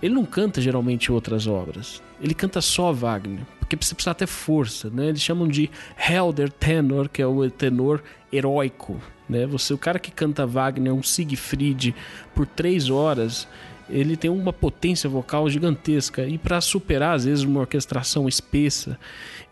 [0.01, 2.01] ele não canta geralmente outras obras.
[2.21, 5.07] Ele canta só Wagner, porque você precisa ter força, né?
[5.07, 9.45] Eles chamam de Helder Tenor, que é o tenor heróico, né?
[9.45, 11.95] Você, o cara que canta Wagner, um Siegfried
[12.33, 13.47] por três horas,
[13.89, 18.97] ele tem uma potência vocal gigantesca e para superar às vezes uma orquestração espessa.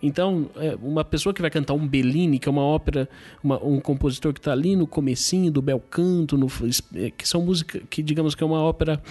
[0.02, 3.08] Então, é, uma pessoa que vai cantar um Bellini, que é uma ópera,
[3.44, 6.48] uma, um compositor que está ali no comecinho do bel canto, no,
[6.96, 9.02] é, que são músicas que digamos que é uma ópera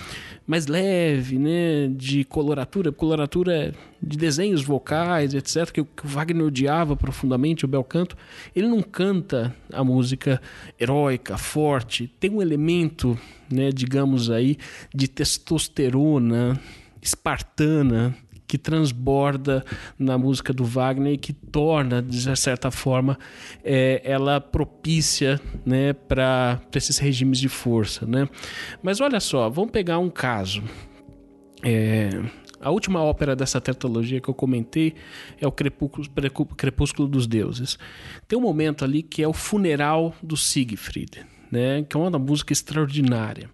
[0.47, 6.97] mais leve, né, de coloratura, coloratura de desenhos vocais, etc, que, que o Wagner odiava
[6.97, 8.17] profundamente o bel canto.
[8.55, 10.41] Ele não canta a música
[10.79, 13.19] heróica, forte, tem um elemento
[13.51, 14.57] né, digamos aí,
[14.95, 16.61] de testosterona
[17.03, 18.15] espartana
[18.51, 19.65] que transborda
[19.97, 23.17] na música do Wagner e que torna, de certa forma,
[23.63, 28.05] é, ela propícia né, para esses regimes de força.
[28.05, 28.29] Né?
[28.83, 30.65] Mas olha só, vamos pegar um caso.
[31.63, 32.11] É,
[32.61, 34.95] a última ópera dessa tetralogia que eu comentei
[35.41, 36.09] é o Crepúsculo,
[36.57, 37.79] Crepúsculo dos Deuses.
[38.27, 42.53] Tem um momento ali que é o funeral do Siegfried né, que é uma música
[42.53, 43.51] extraordinária.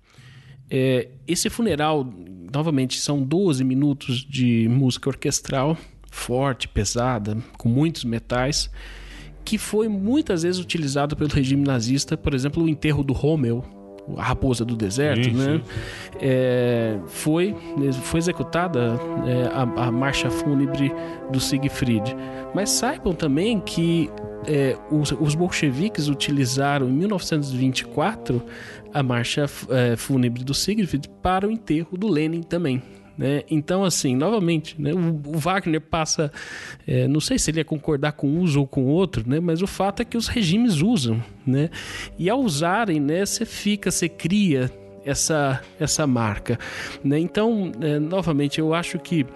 [0.70, 2.06] É, esse funeral,
[2.52, 5.76] novamente, são 12 minutos de música orquestral,
[6.10, 8.70] forte, pesada, com muitos metais,
[9.44, 13.64] que foi muitas vezes utilizado pelo regime nazista, por exemplo, o enterro do Rommel,
[14.16, 15.60] a raposa do deserto, né?
[16.20, 17.54] É, foi,
[18.02, 20.92] foi executada é, a, a, marcha fúnebre
[21.30, 22.16] do Siegfried.
[22.54, 24.08] Mas saibam também que
[24.46, 28.42] é, os, os bolcheviques utilizaram em 1924
[28.96, 32.82] a marcha é, fúnebre do Siegfried para o enterro do Lenin também.
[33.16, 33.42] Né?
[33.50, 34.92] Então, assim, novamente, né?
[34.94, 36.32] o, o Wagner passa.
[36.86, 39.38] É, não sei se ele ia concordar com um uso ou com outro, né?
[39.38, 41.22] mas o fato é que os regimes usam.
[41.46, 41.68] Né?
[42.18, 44.70] E ao usarem, né, você fica, você cria
[45.04, 46.58] essa, essa marca.
[47.04, 47.18] Né?
[47.18, 49.26] Então, é, novamente, eu acho que.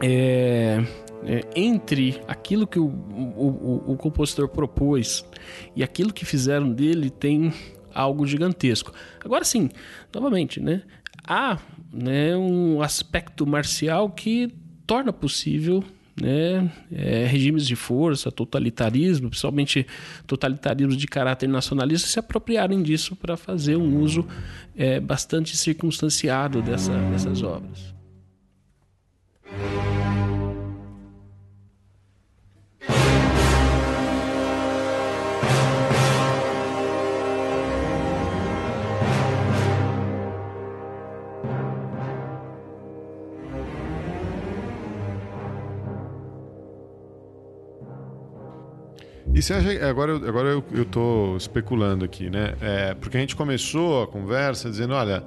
[0.00, 0.80] É,
[1.24, 5.24] é, entre aquilo que o, o, o, o compositor propôs
[5.74, 7.52] e aquilo que fizeram dele tem
[7.94, 8.92] algo gigantesco.
[9.24, 9.70] Agora sim,
[10.14, 10.82] novamente, né?
[11.26, 11.58] Há
[11.92, 14.52] né, um aspecto marcial que
[14.86, 15.84] torna possível
[16.20, 19.86] né, é, regimes de força, totalitarismo, principalmente
[20.26, 24.26] totalitarismo de caráter nacionalista, se apropriarem disso para fazer um uso
[24.76, 27.94] é, bastante circunstanciado dessa, dessas obras.
[49.38, 52.56] E você acha, agora, agora eu, eu tô especulando aqui, né?
[52.60, 55.22] É, porque a gente começou a conversa dizendo, olha,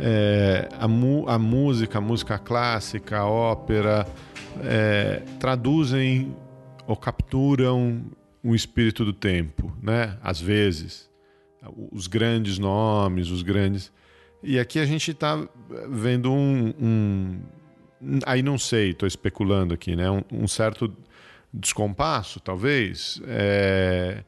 [0.00, 4.04] é, a, mu, a música, a música clássica, a ópera,
[4.64, 6.34] é, traduzem
[6.88, 8.06] ou capturam
[8.42, 10.18] o espírito do tempo, né?
[10.24, 11.08] Às vezes,
[11.92, 13.92] os grandes nomes, os grandes.
[14.42, 15.40] E aqui a gente está
[15.88, 17.40] vendo um, um,
[18.26, 20.10] aí não sei, estou especulando aqui, né?
[20.10, 20.92] Um, um certo
[21.56, 23.20] descompasso, talvez.
[23.26, 24.22] É,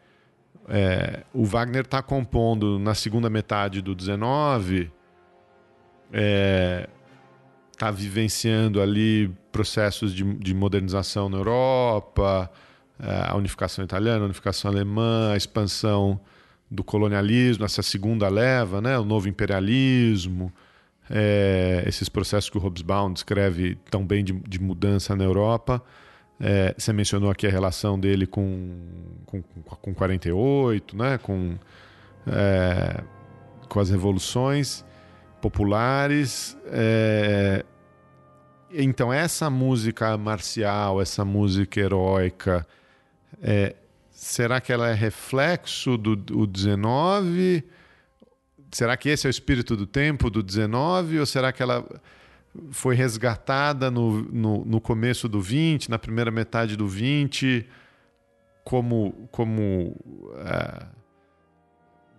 [0.68, 4.90] é, o Wagner está compondo na segunda metade do 19,
[7.72, 12.50] está é, vivenciando ali processos de, de modernização na Europa,
[13.00, 16.20] é, a unificação italiana, a unificação alemã, a expansão
[16.70, 20.52] do colonialismo, essa segunda leva, né, o novo imperialismo,
[21.08, 25.82] é, esses processos que o Hobsbawm descreve tão bem de, de mudança na Europa.
[26.40, 28.76] É, você mencionou aqui a relação dele com,
[29.26, 31.18] com, com 48, né?
[31.18, 31.56] com,
[32.26, 33.02] é,
[33.68, 34.84] com as revoluções
[35.40, 36.56] populares.
[36.66, 37.64] É,
[38.70, 42.66] então, essa música marcial, essa música heróica,
[43.42, 43.74] é,
[44.10, 47.64] será que ela é reflexo do, do 19?
[48.70, 51.18] Será que esse é o espírito do tempo do 19?
[51.18, 51.84] Ou será que ela
[52.70, 57.66] foi resgatada no, no, no, começo do 20, na primeira metade do 20,
[58.64, 59.96] como, como
[60.36, 60.86] é,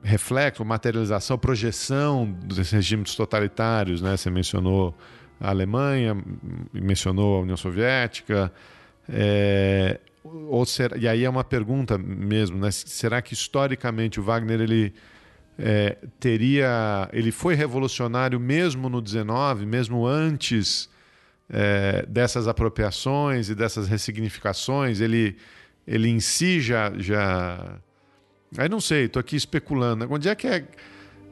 [0.02, 4.02] reflexo, materialização, projeção dos regimes totalitários.
[4.02, 4.16] Né?
[4.16, 4.96] Você mencionou
[5.40, 6.18] a Alemanha,
[6.74, 8.52] mencionou a União Soviética.
[9.08, 10.64] É, ou
[11.00, 12.70] e aí é uma pergunta mesmo, né?
[12.72, 14.94] será que historicamente o Wagner ele
[15.60, 17.10] é, teria.
[17.12, 20.90] Ele foi revolucionário mesmo no 19, mesmo antes
[21.50, 25.02] é, dessas apropriações e dessas ressignificações.
[25.02, 25.36] Ele,
[25.86, 26.94] ele em si já.
[26.98, 27.78] já...
[28.58, 30.08] Aí não sei, estou aqui especulando.
[30.10, 30.64] Onde é que é.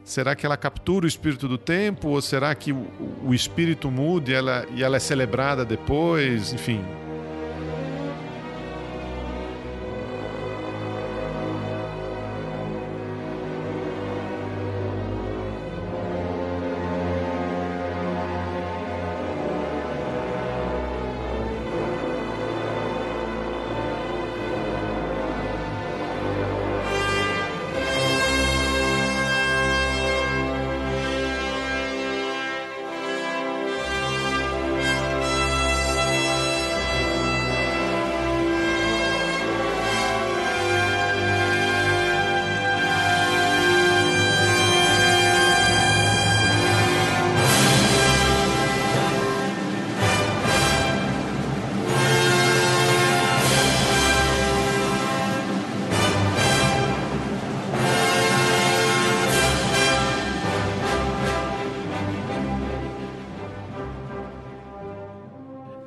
[0.03, 2.09] Será que ela captura o espírito do tempo?
[2.09, 2.87] Ou será que o,
[3.23, 6.53] o espírito muda e ela, e ela é celebrada depois?
[6.53, 6.81] Enfim,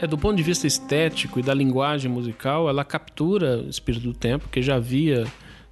[0.00, 4.14] É, do ponto de vista estético e da linguagem musical, ela captura o espírito do
[4.14, 5.26] tempo, que já havia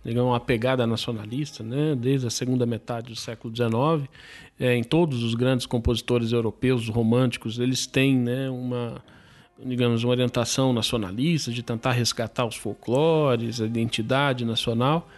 [0.05, 1.95] digamos, uma pegada nacionalista, né?
[1.95, 4.09] desde a segunda metade do século XIX.
[4.61, 9.03] É, em todos os grandes compositores europeus românticos, eles têm né, uma,
[9.65, 15.09] digamos, uma orientação nacionalista, de tentar resgatar os folclores, a identidade nacional.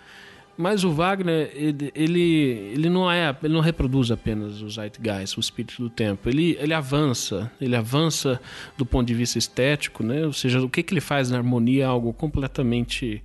[0.60, 2.22] Mas o Wagner, ele, ele,
[2.74, 6.28] ele, não é, ele não reproduz apenas o zeitgeist, o espírito do tempo.
[6.28, 8.38] Ele, ele avança, ele avança
[8.76, 10.26] do ponto de vista estético, né?
[10.26, 13.22] Ou seja, o que, que ele faz na harmonia é algo completamente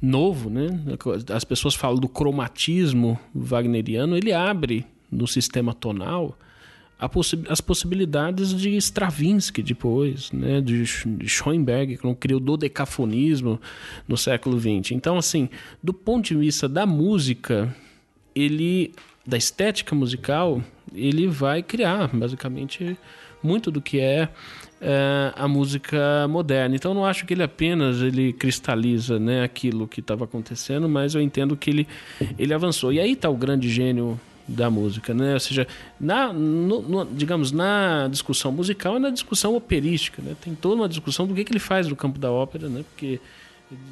[0.00, 0.66] novo, né?
[1.34, 6.38] As pessoas falam do cromatismo wagneriano, ele abre no sistema tonal
[7.08, 13.60] possi as possibilidades de Stravinsky depois, né, de, de Schoenberg, que criou o dodecafonismo
[14.08, 14.92] no século XX.
[14.92, 15.48] Então, assim,
[15.82, 17.74] do ponto de vista da música,
[18.34, 18.92] ele,
[19.26, 20.62] da estética musical,
[20.94, 22.96] ele vai criar, basicamente,
[23.42, 24.30] muito do que é,
[24.80, 26.74] é a música moderna.
[26.74, 31.20] Então, não acho que ele apenas ele cristaliza né, aquilo que estava acontecendo, mas eu
[31.20, 31.88] entendo que ele,
[32.38, 32.90] ele avançou.
[32.90, 35.34] E aí está o grande gênio da música, né?
[35.34, 35.66] Ou seja,
[35.98, 40.36] na, no, no, digamos, na discussão musical e na discussão operística, né?
[40.40, 42.84] Tem toda uma discussão do que, que ele faz no campo da ópera, né?
[42.90, 43.20] Porque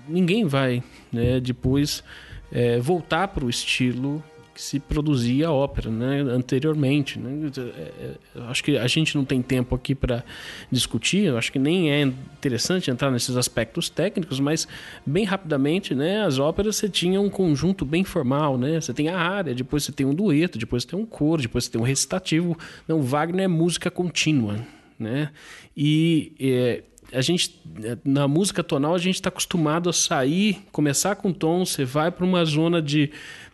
[0.09, 0.82] ninguém vai,
[1.12, 2.05] né, depois
[2.52, 4.22] é, voltar para o estilo
[4.55, 7.18] que se produzia ópera né, anteriormente.
[7.18, 7.50] Né?
[7.57, 10.22] É, é, acho que a gente não tem tempo aqui para
[10.70, 14.68] discutir, acho que nem é interessante entrar nesses aspectos técnicos, mas
[15.05, 18.80] bem rapidamente, né, as óperas você tinha um conjunto bem formal, né?
[18.80, 21.64] Você tem a área, depois você tem um dueto, depois você tem um coro, depois
[21.64, 22.57] você tem um recitativo.
[22.86, 24.64] Não, Wagner é música contínua,
[24.98, 25.30] né?
[25.76, 26.82] E é,
[27.12, 27.61] a gente
[28.05, 32.24] na música tonal a gente está acostumado a sair, começar com tom, você vai para
[32.24, 33.11] uma zona de,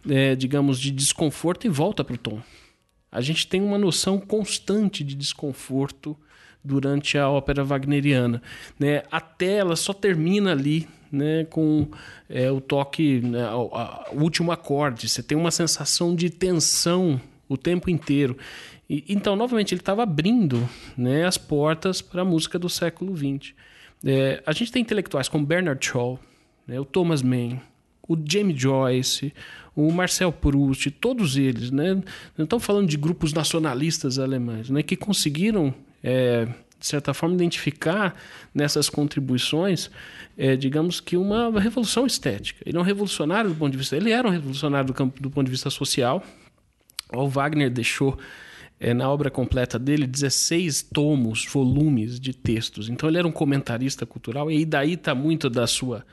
[0.08, 2.40] é, digamos, de desconforto e volta para o tom.
[3.10, 6.16] A gente tem uma noção constante de desconforto
[6.62, 8.42] durante a ópera wagneriana,
[8.78, 9.02] né?
[9.10, 11.88] Até ela só termina ali, né, com
[12.28, 13.70] é, o toque, né, o,
[14.12, 15.08] último acorde.
[15.08, 18.36] Você tem uma sensação de tensão o tempo inteiro.
[18.88, 23.54] E, então, novamente, ele estava abrindo né, as portas para a música do século XX.
[24.04, 26.18] É, a gente tem intelectuais como Bernard Shaw,
[26.66, 27.58] né, o Thomas Mann,
[28.10, 29.32] o James Joyce,
[29.76, 31.94] o Marcel Proust, todos eles, né?
[32.36, 34.82] Não estamos falando de grupos nacionalistas alemães, né?
[34.82, 36.46] Que conseguiram, é,
[36.76, 38.16] de certa forma, identificar
[38.52, 39.92] nessas contribuições,
[40.36, 42.60] é, digamos que uma revolução estética.
[42.66, 45.30] Ele é um revolucionário do ponto de vista, ele era um revolucionário do, campo, do
[45.30, 46.20] ponto de vista social.
[47.12, 48.18] O Wagner deixou
[48.80, 52.88] é, na obra completa dele 16 tomos, volumes de textos.
[52.88, 56.04] Então ele era um comentarista cultural e daí está muito da sua.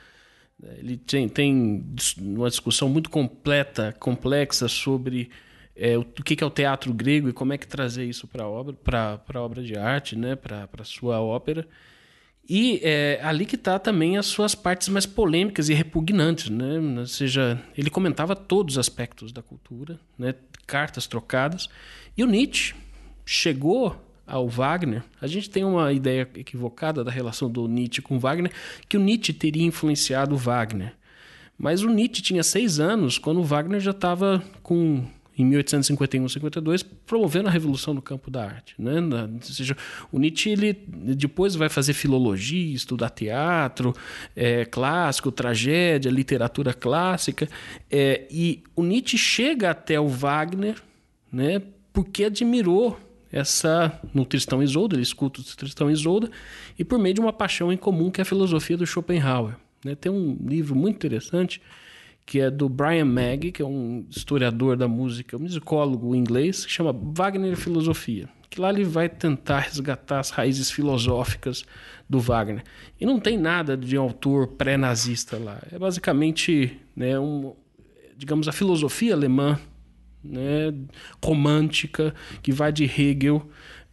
[0.58, 1.84] Né, ele tem, tem
[2.18, 5.30] uma discussão muito completa, complexa sobre
[5.74, 8.48] é, o que é o teatro grego e como é que trazer isso para a
[8.48, 11.66] obra, para a obra de arte, né, para a sua ópera.
[12.48, 16.78] E é ali que está também as suas partes mais polêmicas e repugnantes, né?
[16.98, 20.34] Ou seja, ele comentava todos os aspectos da cultura, né?
[20.66, 21.68] cartas trocadas,
[22.16, 22.74] e o Nietzsche
[23.24, 23.96] chegou
[24.28, 28.52] ao Wagner, a gente tem uma ideia equivocada da relação do Nietzsche com Wagner,
[28.88, 30.94] que o Nietzsche teria influenciado o Wagner.
[31.58, 35.04] Mas o Nietzsche tinha seis anos quando o Wagner já estava com
[35.36, 38.94] em 1851, 52, promovendo a revolução no campo da arte, né?
[39.00, 39.76] Ou seja,
[40.10, 40.72] o Nietzsche ele
[41.14, 43.94] depois vai fazer filologia, estudar teatro,
[44.34, 47.48] é, clássico, tragédia, literatura clássica,
[47.88, 50.74] é, e o Nietzsche chega até o Wagner,
[51.32, 51.62] né?
[51.92, 52.98] porque admirou
[53.30, 56.30] essa no Tristão Isolda, ele escuta o Tristão Isolda,
[56.78, 59.54] e por meio de uma paixão em comum que é a filosofia do Schopenhauer.
[59.84, 59.94] Né?
[59.94, 61.60] Tem um livro muito interessante
[62.28, 66.70] que é do Brian Maggie, que é um historiador da música, um musicólogo inglês, que
[66.70, 68.28] chama Wagner Filosofia.
[68.50, 71.64] Que lá ele vai tentar resgatar as raízes filosóficas
[72.06, 72.62] do Wagner.
[73.00, 75.58] E não tem nada de um autor pré-nazista lá.
[75.72, 77.54] É basicamente, né, um,
[78.14, 79.58] digamos, a filosofia alemã
[80.22, 80.72] né,
[81.24, 83.48] romântica que vai de Hegel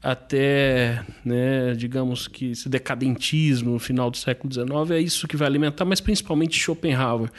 [0.06, 5.48] até, né, digamos que esse decadentismo no final do século XIX é isso que vai
[5.48, 7.32] alimentar, mas principalmente Schopenhauer.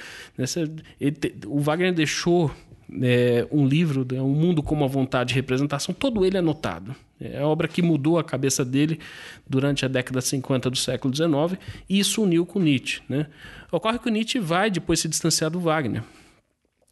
[1.01, 1.17] Ele,
[1.47, 2.51] o Wagner deixou
[3.03, 6.95] é, um livro, né, Um Mundo como a Vontade de Representação, todo ele anotado.
[7.21, 8.99] É a obra que mudou a cabeça dele
[9.49, 11.59] durante a década 50 do século XIX
[11.89, 13.01] e isso uniu com Nietzsche.
[13.09, 13.27] Né?
[13.71, 16.03] Ocorre que o Nietzsche vai depois se distanciar do Wagner.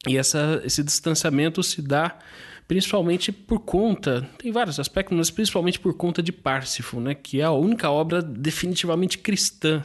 [0.08, 2.18] E essa, esse distanciamento se dá
[2.66, 7.44] principalmente por conta, tem vários aspectos, mas principalmente por conta de Parsifal, né, que é
[7.44, 9.82] a única obra definitivamente cristã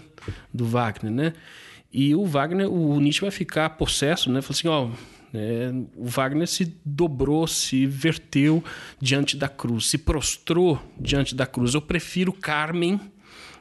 [0.54, 1.34] do Wagner, né?
[1.92, 4.42] E o Wagner, o Nietzsche vai ficar possesso, né?
[4.42, 4.90] Falou assim, ó,
[5.34, 8.64] é, o Wagner se dobrou, se verteu
[9.02, 11.74] diante da cruz, se prostrou diante da cruz.
[11.74, 13.00] Eu prefiro Carmen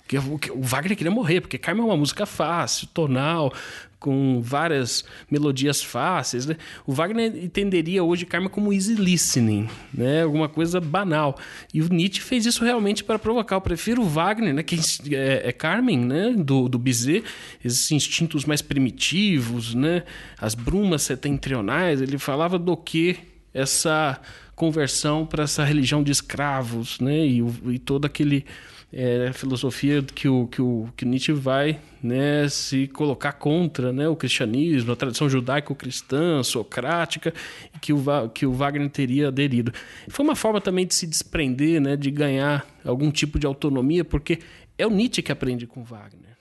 [0.06, 0.16] que
[0.50, 3.52] o Wagner queria morrer, porque Carmen é uma música fácil, tonal,
[3.98, 6.46] com várias melodias fáceis.
[6.46, 6.56] Né?
[6.86, 10.22] O Wagner entenderia hoje Carmen como easy listening, né?
[10.22, 11.36] alguma coisa banal.
[11.72, 13.56] E o Nietzsche fez isso realmente para provocar.
[13.56, 14.62] Eu prefiro o Wagner, né?
[14.62, 14.78] que
[15.12, 16.34] é, é Carmen, né?
[16.36, 17.24] do, do Bizet,
[17.64, 20.04] esses instintos mais primitivos, né?
[20.40, 22.00] as brumas setentrionais.
[22.00, 23.18] Ele falava do que
[23.52, 24.20] essa
[24.54, 27.26] conversão para essa religião de escravos né?
[27.26, 28.44] e, e todo aquele
[28.92, 34.08] é, a filosofia que o, que o que Nietzsche vai né, se colocar contra né,
[34.08, 37.34] o cristianismo, a tradição judaico-cristã, socrática,
[37.80, 38.02] que o,
[38.32, 39.72] que o Wagner teria aderido.
[40.08, 44.38] Foi uma forma também de se desprender, né, de ganhar algum tipo de autonomia, porque
[44.78, 46.37] é o Nietzsche que aprende com Wagner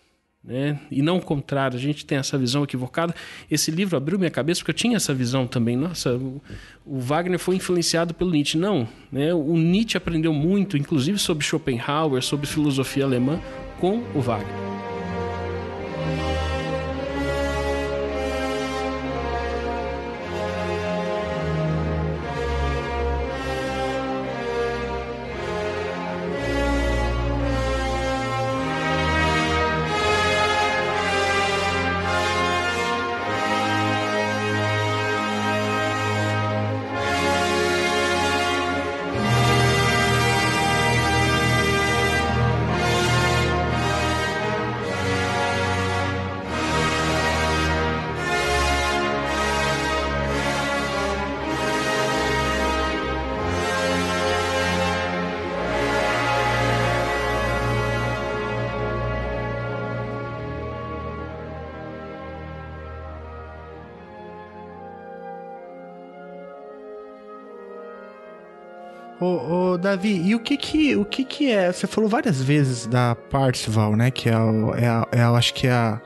[0.48, 0.80] né?
[0.90, 3.14] E não o contrário, a gente tem essa visão equivocada.
[3.52, 5.76] Esse livro abriu minha cabeça porque eu tinha essa visão também.
[5.76, 6.41] Nossa, o,
[6.86, 8.57] o Wagner foi influenciado pelo Nietzsche.
[8.57, 9.34] Não, né?
[9.34, 13.41] O Nietzsche aprendeu muito, inclusive sobre Schopenhauer, sobre filosofia alemã,
[13.78, 14.97] com o Wagner.
[69.78, 71.72] Ô, Davi, e o que que, o que que é?
[71.72, 74.10] Você falou várias vezes da Parzival, né?
[74.10, 76.02] Que é, o, é, a, é a, acho que é a,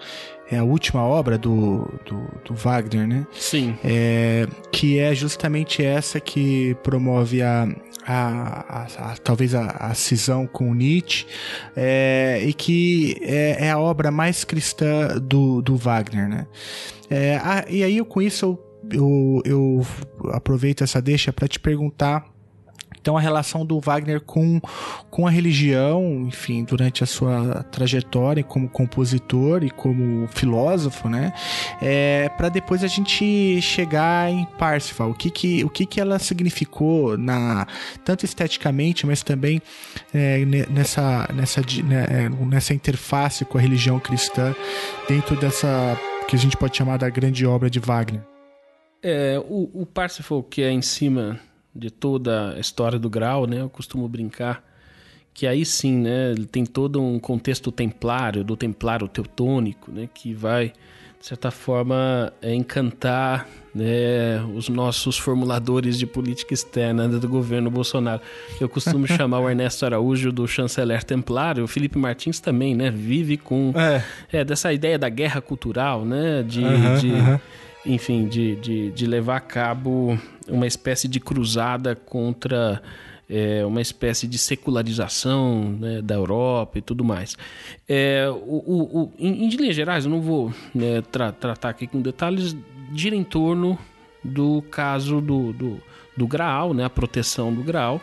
[0.51, 3.25] é a última obra do, do, do Wagner, né?
[3.31, 3.77] Sim.
[3.81, 7.65] É, que é justamente essa que promove a,
[8.05, 11.25] a, a, a, talvez a, a, cisão com Nietzsche,
[11.73, 16.45] é, e que é, é, a obra mais cristã do, do Wagner, né?
[17.09, 17.39] É,
[17.69, 18.59] e aí, com isso,
[18.91, 19.85] eu, eu,
[20.21, 22.29] eu aproveito essa deixa para te perguntar
[23.01, 24.61] então a relação do Wagner com,
[25.09, 31.33] com a religião, enfim, durante a sua trajetória como compositor e como filósofo, né?
[31.81, 36.19] É, para depois a gente chegar em Parsifal, o que que, o que que ela
[36.19, 37.65] significou na
[38.05, 39.61] tanto esteticamente, mas também
[40.13, 44.55] é, nessa nessa né, é, nessa interface com a religião cristã
[45.07, 45.97] dentro dessa
[46.27, 48.21] que a gente pode chamar da grande obra de Wagner.
[49.01, 51.39] É, o, o Parsifal que é em cima
[51.73, 53.61] de toda a história do grau, né?
[53.61, 54.63] Eu costumo brincar
[55.33, 60.33] que aí sim, né, ele tem todo um contexto templário, do templário teutônico, né, que
[60.33, 60.73] vai
[61.19, 68.21] de certa forma é, encantar né, os nossos formuladores de política externa do governo Bolsonaro.
[68.59, 73.37] Eu costumo chamar o Ernesto Araújo do chanceler templário, o Felipe Martins também, né, vive
[73.37, 74.03] com é.
[74.39, 77.39] É, dessa ideia da guerra cultural, né, de, uhum, de uhum
[77.85, 80.17] enfim, de, de, de levar a cabo
[80.47, 82.81] uma espécie de cruzada contra
[83.29, 87.37] é, uma espécie de secularização né, da Europa e tudo mais.
[87.87, 91.87] É, o, o, o, em, em linhas gerais, eu não vou né, tra tratar aqui
[91.87, 92.55] com detalhes,
[92.93, 93.79] gira em torno
[94.23, 95.81] do caso do, do,
[96.15, 98.01] do Graal, né, a proteção do Graal.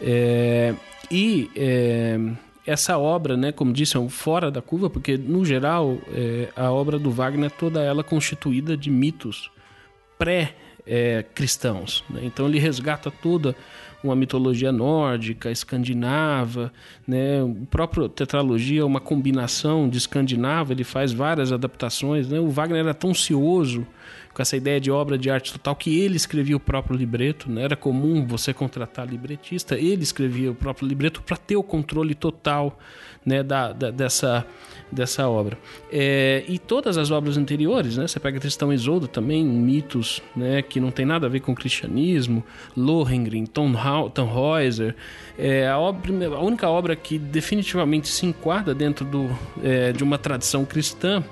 [0.00, 0.74] É,
[1.10, 2.18] e é,
[2.66, 6.70] essa obra, né, como disse, é um fora da curva, porque no geral é, a
[6.70, 9.50] obra do Wagner toda ela constituída de mitos
[10.18, 12.04] pré-cristãos.
[12.10, 12.20] É, né?
[12.24, 13.54] Então ele resgata toda
[14.02, 16.72] uma mitologia nórdica, escandinava,
[17.06, 17.42] né?
[17.42, 22.38] O próprio tetralogia é uma combinação de escandinavo, ele faz várias adaptações, né?
[22.38, 23.86] O Wagner era tão cioso
[24.34, 27.62] com essa ideia de obra de arte total que ele escrevia o próprio libreto, né?
[27.62, 32.76] Era comum você contratar libretista, ele escrevia o próprio libreto para ter o controle total,
[33.24, 34.44] né, da, da dessa
[34.90, 35.58] dessa obra.
[35.90, 38.06] É, e todas as obras anteriores, né?
[38.06, 40.62] Você pega Tristão e Isolda também, mitos, né?
[40.62, 42.44] Que não tem nada a ver com o cristianismo,
[42.76, 44.94] Lohengrin, Tannhäuser,
[45.38, 49.30] é a, obra, a única obra que definitivamente se enquadra dentro do,
[49.62, 51.24] é, de uma tradição cristã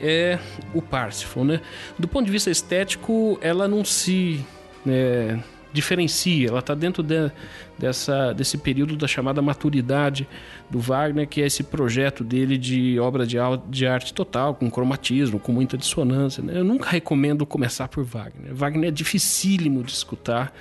[0.00, 0.38] é
[0.74, 1.60] o Parsifal, né?
[1.98, 4.44] Do ponto de vista estético, ela não se
[4.86, 5.38] é,
[5.72, 7.30] diferencia, ela está dentro de,
[7.78, 10.26] dessa, desse período da chamada maturidade
[10.70, 13.36] do Wagner, que é esse projeto dele de obra de,
[13.68, 16.42] de arte total, com cromatismo, com muita dissonância.
[16.42, 16.58] Né?
[16.58, 18.54] Eu nunca recomendo começar por Wagner.
[18.54, 20.52] Wagner é dificílimo de escutar.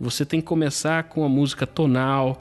[0.00, 2.40] Você tem que começar com a música tonal,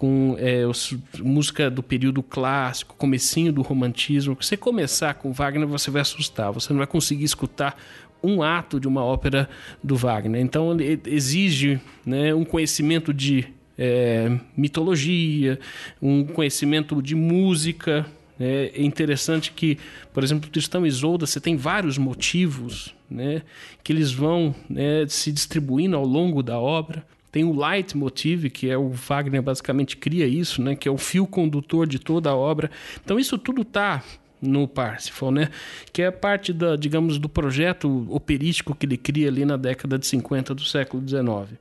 [0.00, 4.34] com é, os, música do período clássico, comecinho do romantismo.
[4.40, 6.50] Se você começar com Wagner, você vai assustar.
[6.52, 7.78] Você não vai conseguir escutar
[8.22, 9.46] um ato de uma ópera
[9.84, 10.40] do Wagner.
[10.40, 10.74] Então
[11.04, 13.46] exige né, um conhecimento de
[13.76, 15.60] é, mitologia,
[16.00, 18.06] um conhecimento de música.
[18.40, 19.76] É, é interessante que,
[20.14, 23.42] por exemplo, o Tristão e Isolda, você tem vários motivos né,
[23.84, 27.04] que eles vão né, se distribuindo ao longo da obra.
[27.30, 31.26] Tem o leitmotiv, que é o Wagner basicamente cria isso, né, que é o fio
[31.26, 32.70] condutor de toda a obra.
[33.04, 34.02] Então isso tudo está
[34.40, 35.50] no Parsifal, né?
[35.92, 40.06] Que é parte da, digamos, do projeto operístico que ele cria ali na década de
[40.06, 41.58] 50 do século XIX.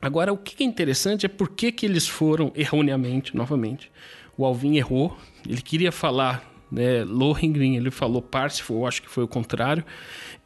[0.00, 3.90] Agora, o que é interessante é por que, que eles foram erroneamente, novamente.
[4.36, 5.16] O Alvin errou,
[5.48, 9.84] ele queria falar né, Lohengrin, ele falou Parsifal, acho que foi o contrário.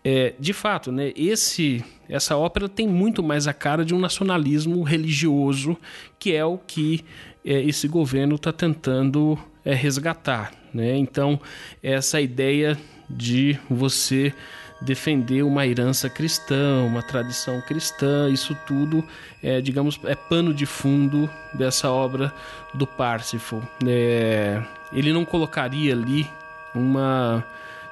[0.08, 4.84] É, de fato, né, esse, essa ópera tem muito mais a cara de um nacionalismo
[4.84, 5.76] religioso,
[6.16, 7.04] que é o que
[7.44, 10.52] é, esse governo está tentando é, resgatar.
[10.72, 10.96] Né?
[10.96, 11.40] Então,
[11.82, 12.78] essa ideia
[13.10, 14.32] de você
[14.80, 19.02] defender uma herança cristã, uma tradição cristã, isso tudo
[19.42, 22.32] é, digamos, é pano de fundo dessa obra
[22.72, 23.60] do Parsifal.
[23.84, 24.62] É,
[24.92, 26.30] ele não colocaria ali
[26.72, 27.44] uma,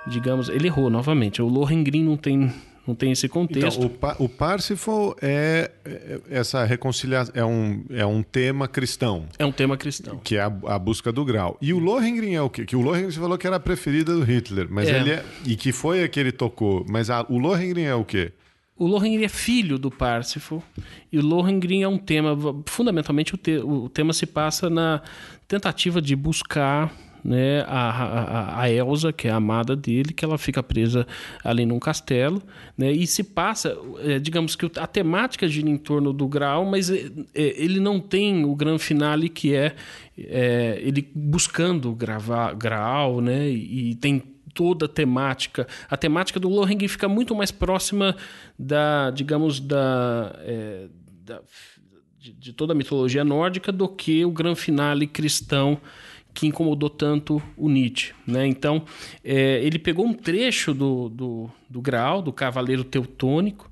[0.06, 1.40] digamos, ele errou novamente.
[1.43, 2.52] O Lohengrin não tem
[2.86, 3.78] não tem esse contexto.
[3.78, 9.26] Então, o, pa o Parsifal é, é essa reconciliação, é um, é um tema cristão.
[9.39, 10.20] É um tema cristão.
[10.22, 11.56] Que é a, a busca do grau.
[11.62, 12.66] E o Lohengrin é o quê?
[12.66, 15.01] Que o Lohengrin você falou que era a preferida do Hitler, mas é.
[15.01, 16.85] ele é, e que foi a que ele tocou.
[16.89, 18.32] Mas a, o Lohengrin é o quê?
[18.76, 20.62] O Lohengrin é filho do Parsifal
[21.10, 22.36] e o Lohengrin é um tema,
[22.66, 25.01] fundamentalmente o, te, o tema se passa na
[25.47, 26.93] tentativa de buscar
[27.24, 31.06] né, a, a, a, Elsa, que é a amada dele, que ela fica presa
[31.42, 32.42] ali num castelo,
[32.76, 36.90] né, e se passa, é, digamos que a temática gira em torno do Graal, mas
[36.90, 39.74] é, é, ele não tem o grande finale que é,
[40.18, 44.22] é ele buscando gravar Graal, né, e, e tem
[44.52, 45.66] toda a temática.
[45.90, 48.14] A temática do Lohengrin fica muito mais próxima
[48.56, 50.86] da, digamos, da, é,
[51.24, 51.40] da
[52.20, 55.78] de, de, toda a mitologia nórdica do que o grande finale cristão
[56.35, 58.12] que incomodou tanto o Nietzsche.
[58.27, 58.47] Né?
[58.47, 58.82] Então,
[59.23, 63.70] é, ele pegou um trecho do, do, do Graal, do Cavaleiro Teutônico,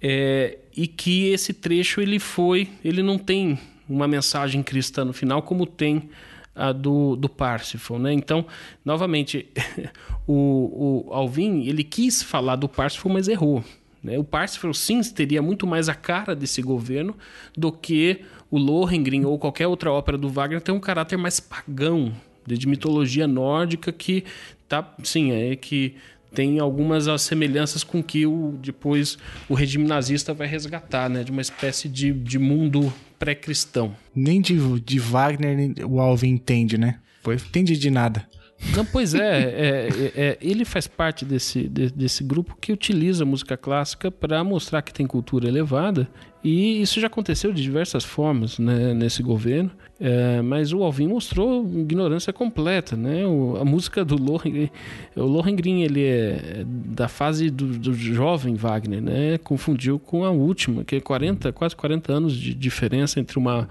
[0.00, 3.58] é, e que esse trecho ele foi, ele não tem
[3.88, 6.08] uma mensagem cristã no final como tem
[6.54, 8.12] a do, do Parsifal, né?
[8.12, 8.46] Então,
[8.84, 9.48] novamente,
[10.26, 13.62] o, o Alvin ele quis falar do Parsifal, mas errou.
[14.02, 14.18] Né?
[14.18, 17.16] O Parsifal sim teria muito mais a cara desse governo
[17.56, 22.12] do que o Lohengrin ou qualquer outra ópera do Wagner tem um caráter mais pagão,
[22.46, 24.24] de mitologia nórdica que
[24.68, 25.96] tá, sim, é que
[26.32, 29.16] tem algumas semelhanças com que o depois
[29.48, 33.96] o regime nazista vai resgatar, né, de uma espécie de, de mundo pré-cristão.
[34.14, 36.98] Nem de, de Wagner o Alvin entende, né?
[37.22, 38.28] Foi entende de nada.
[38.74, 43.22] Não, pois é, é, é, é, ele faz parte desse, de, desse grupo que utiliza
[43.22, 46.08] a música clássica para mostrar que tem cultura elevada
[46.48, 49.68] e isso já aconteceu de diversas formas né, nesse governo.
[49.98, 53.26] É, mas o Alvin mostrou ignorância completa, né?
[53.26, 54.70] O, a música do Lohengrin,
[55.16, 59.38] o Lohengrin ele é da fase do, do, jovem Wagner, né?
[59.38, 63.68] Confundiu com a última, que é 40, quase 40 anos de diferença entre uma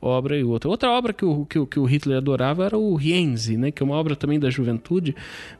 [0.00, 0.68] obra e outra.
[0.68, 3.70] Outra obra que o, que, que o Hitler adorava era o Rienzi, né?
[3.70, 5.14] Que é uma obra também da juventude,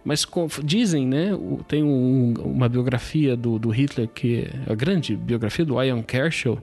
[0.04, 1.30] mas com, dizem, né?
[1.66, 6.58] Tem um, uma biografia do, do Hitler que é a grande biografia do Ian Kershaw.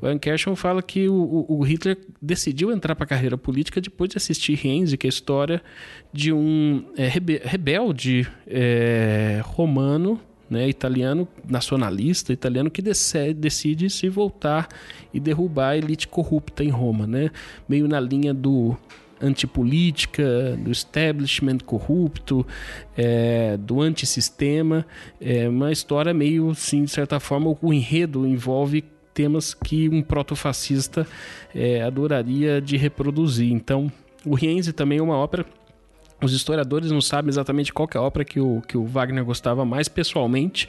[0.00, 4.10] O Ian Kershaw fala que o, o Hitler decidiu entrar para a carreira política depois
[4.10, 5.62] de assistir Renzi, que é a história
[6.12, 14.08] de um é, rebe rebelde é, romano, né, italiano, nacionalista italiano, que decide, decide se
[14.08, 14.68] voltar
[15.12, 17.30] e derrubar a elite corrupta em Roma, né?
[17.68, 18.76] meio na linha do
[19.20, 22.46] antipolítica, do establishment corrupto,
[22.96, 24.86] é, do antissistema.
[25.20, 28.84] É uma história meio, sim, de certa forma, o enredo envolve
[29.14, 31.06] temas que um protofascista
[31.54, 33.50] é, adoraria de reproduzir.
[33.52, 33.90] Então,
[34.26, 35.46] o Rienzi também é uma ópera.
[36.24, 39.62] Os historiadores não sabem exatamente qual é a ópera que o, que o Wagner gostava
[39.62, 40.68] mais pessoalmente.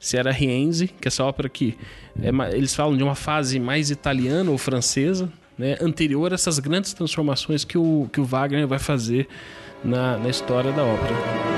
[0.00, 1.76] Se era Rienzi, que é essa ópera que
[2.20, 6.94] é, eles falam de uma fase mais italiana ou francesa, né, anterior a essas grandes
[6.94, 9.28] transformações que o, que o Wagner vai fazer
[9.84, 11.53] na, na história da ópera.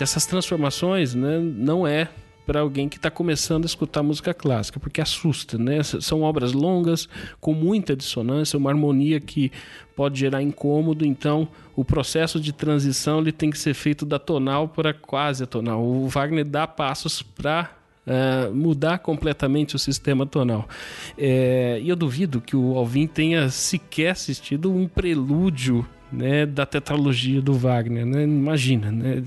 [0.00, 2.08] Essas transformações né, não é
[2.46, 5.82] para alguém que está começando a escutar música clássica, porque assusta, né?
[5.82, 7.08] São obras longas,
[7.40, 9.52] com muita dissonância, uma harmonia que
[9.94, 14.68] pode gerar incômodo, então o processo de transição ele tem que ser feito da tonal
[14.68, 15.82] para quase tonal.
[15.82, 17.70] O Wagner dá passos para
[18.04, 20.68] Uh, é, mudar completamente o sistema tonal.
[21.16, 27.40] É, e eu duvido que o Alvin tenha sequer assistido um prelúdio né, da tetralogia
[27.40, 28.04] do Wagner.
[28.04, 28.24] Né?
[28.24, 29.22] Imagina, né?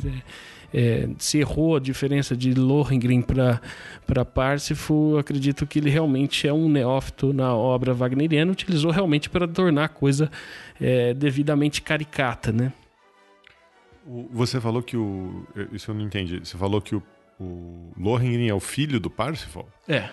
[0.76, 6.68] É, se errou a diferença de Lohengrin para Parsifal, acredito que ele realmente é um
[6.68, 10.30] neófito na obra wagneriana, utilizou realmente para tornar a coisa
[10.82, 12.74] é, devidamente caricata, né?
[14.34, 15.48] Você falou que o.
[15.72, 16.40] Isso eu não entendi.
[16.40, 17.02] Você falou que o,
[17.40, 19.68] o Lohengrin é o filho do Parsifal?
[19.88, 20.10] É.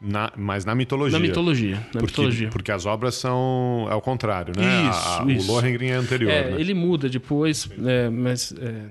[0.00, 1.18] Na, mas na mitologia.
[1.18, 1.76] Na mitologia.
[1.76, 2.48] Na porque, mitologia.
[2.50, 4.88] porque as obras são ao contrário, né?
[4.88, 5.50] Isso, a, a, isso.
[5.50, 6.30] O Lohengrin é anterior.
[6.30, 6.60] É, né?
[6.60, 8.84] ele muda depois, é, mas é,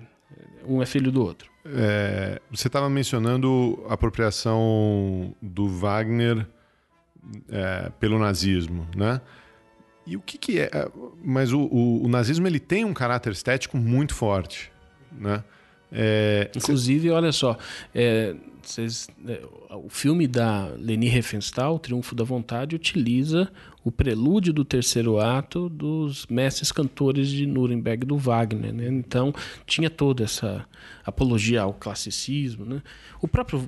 [0.68, 1.50] um é filho do outro.
[1.66, 6.48] É, você estava mencionando a apropriação do Wagner
[7.50, 9.22] é, pelo nazismo, né?
[10.06, 10.70] E o que, que é?
[11.22, 14.72] Mas o, o, o, nazismo ele tem um caráter estético muito forte,
[15.12, 15.44] né?
[15.92, 17.58] É, Inclusive, olha só,
[17.96, 23.50] é, cês, é, o filme da Leni Riefenstahl, O Triunfo da Vontade, utiliza
[23.84, 28.74] o prelúdio do terceiro ato dos mestres cantores de Nuremberg do Wagner.
[28.74, 28.88] Né?
[28.90, 29.34] Então,
[29.66, 30.66] tinha toda essa
[31.06, 32.66] apologia ao classicismo.
[32.66, 32.82] Né?
[33.22, 33.68] O próprio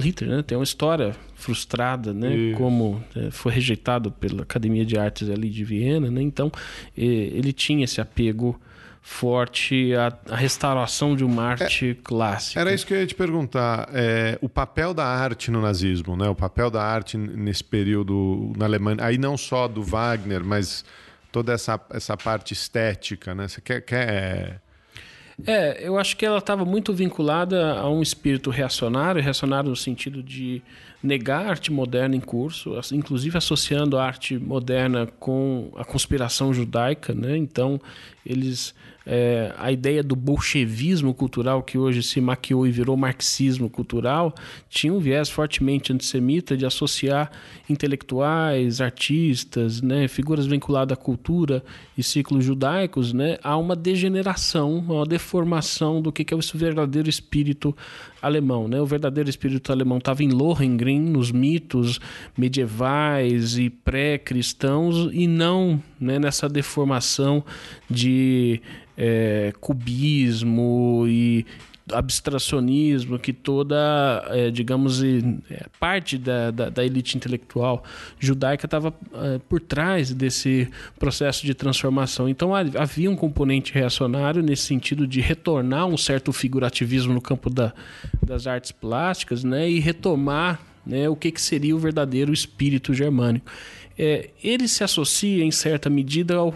[0.00, 2.52] Hitler né, tem uma história frustrada, né?
[2.56, 6.10] como é, foi rejeitado pela Academia de Artes ali de Viena.
[6.12, 6.22] Né?
[6.22, 6.52] Então,
[6.96, 8.60] ele tinha esse apego
[9.08, 12.60] forte a, a, restauração de uma arte é, clássica.
[12.60, 13.88] Era isso que eu ia te perguntar.
[13.94, 16.28] É, o papel da arte no nazismo, né?
[16.28, 20.84] o papel da arte nesse período na Alemanha, aí não só do Wagner, mas
[21.30, 23.32] toda essa, essa parte estética.
[23.32, 23.46] Né?
[23.46, 23.80] Você quer.
[23.82, 24.60] quer...
[25.46, 30.20] É, eu acho que ela estava muito vinculada a um espírito reacionário, reacionário no sentido
[30.20, 30.60] de
[31.00, 37.14] negar a arte moderna em curso, inclusive associando a arte moderna com a conspiração judaica,
[37.14, 37.36] né?
[37.36, 37.80] Então,
[38.24, 38.74] eles
[39.06, 44.34] é, a ideia do bolchevismo cultural, que hoje se maquiou e virou marxismo cultural,
[44.68, 47.30] tinha um viés fortemente antissemita de associar
[47.70, 51.62] intelectuais, artistas, né, figuras vinculadas à cultura
[51.96, 57.08] e ciclos judaicos né, a uma degeneração, a uma deformação do que é o verdadeiro
[57.08, 57.76] espírito
[58.26, 58.68] alemão.
[58.68, 58.80] Né?
[58.80, 62.00] O verdadeiro espírito alemão estava em Lohengrin, nos mitos
[62.36, 67.44] medievais e pré-cristãos, e não né, nessa deformação
[67.88, 68.60] de
[68.96, 71.46] é, cubismo e
[71.92, 77.84] abstracionismo que toda, é, digamos, é, parte da, da, da, elite intelectual
[78.18, 80.68] judaica estava é, por trás desse
[80.98, 82.28] processo de transformação.
[82.28, 87.72] Então havia um componente reacionário nesse sentido de retornar um certo figurativismo no campo da,
[88.20, 93.46] das artes plásticas né, e retomar né, o que, que seria o verdadeiro espírito germânico.
[93.98, 96.52] É, ele se associa, em certa medida, à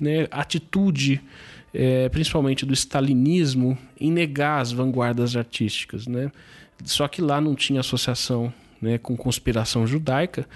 [0.00, 1.20] né, atitude
[1.74, 6.06] é, principalmente do stalinismo, em negar as vanguardas artísticas.
[6.06, 6.30] Né?
[6.84, 10.46] Só que lá não tinha associação né, com conspiração judaica,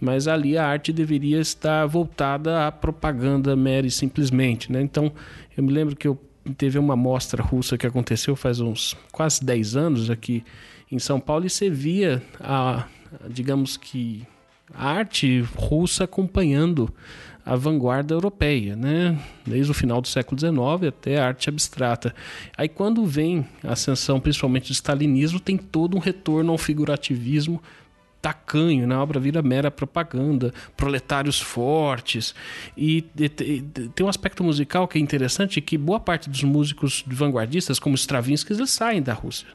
[0.00, 4.70] mas ali a arte deveria estar voltada à propaganda mera e simplesmente.
[4.70, 4.82] Né?
[4.82, 5.12] Então,
[5.56, 6.20] eu me lembro que eu
[6.58, 10.44] teve uma mostra russa que aconteceu faz uns quase 10 anos aqui
[10.92, 12.86] em São Paulo e você via a,
[13.28, 14.22] digamos que
[14.72, 16.92] a arte russa acompanhando
[17.46, 19.16] a vanguarda europeia, né?
[19.46, 22.12] desde o final do século XIX até a arte abstrata.
[22.58, 27.62] Aí quando vem a ascensão, principalmente do stalinismo, tem todo um retorno ao figurativismo
[28.20, 29.00] tacanho, na né?
[29.00, 32.34] obra vira mera propaganda, proletários fortes.
[32.76, 33.02] E,
[33.94, 38.52] tem um aspecto musical que é interessante, que boa parte dos músicos vanguardistas, como Stravinsky,
[38.52, 39.46] eles saem da Rússia.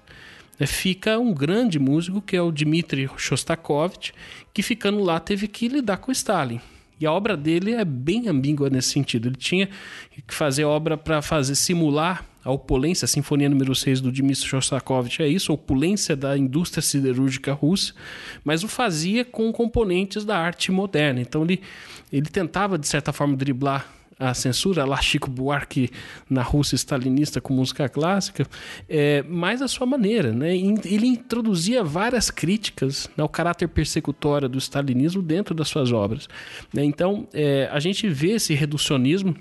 [0.58, 4.14] É, fica um grande músico, que é o Dmitri Shostakovich,
[4.54, 6.62] que ficando lá teve que lidar com Stalin.
[7.02, 9.28] E a obra dele é bem ambígua nesse sentido.
[9.28, 9.68] Ele tinha
[10.28, 15.22] que fazer obra para fazer simular a opulência, a Sinfonia número 6 do Dmitry Shostakovich
[15.22, 17.94] é isso, a opulência da indústria siderúrgica russa,
[18.44, 21.22] mas o fazia com componentes da arte moderna.
[21.22, 21.62] Então ele,
[22.12, 23.88] ele tentava, de certa forma, driblar
[24.22, 25.90] a censura, lá Chico Buarque
[26.30, 28.46] na Rússia stalinista com música clássica,
[28.88, 30.32] é, mas a sua maneira.
[30.32, 30.56] Né?
[30.56, 36.30] Ele introduzia várias críticas ao caráter persecutório do stalinismo dentro das suas obras.
[36.72, 36.86] Né?
[36.86, 39.36] Então, é, a gente vê esse reducionismo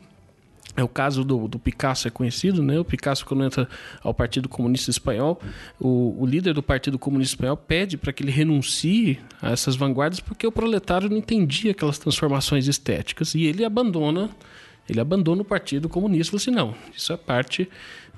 [0.77, 2.78] é o caso do, do, Picasso é conhecido, né?
[2.78, 3.69] O Picasso, quando entra
[4.02, 5.40] ao Partido Comunista Espanhol,
[5.81, 10.20] o, o líder do Partido Comunista Espanhol pede para que ele renuncie a essas vanguardas
[10.20, 14.31] porque o proletário não entendia aquelas transformações estéticas e ele abandona
[14.89, 17.69] ele abandona o Partido Comunista falou assim: não, isso é parte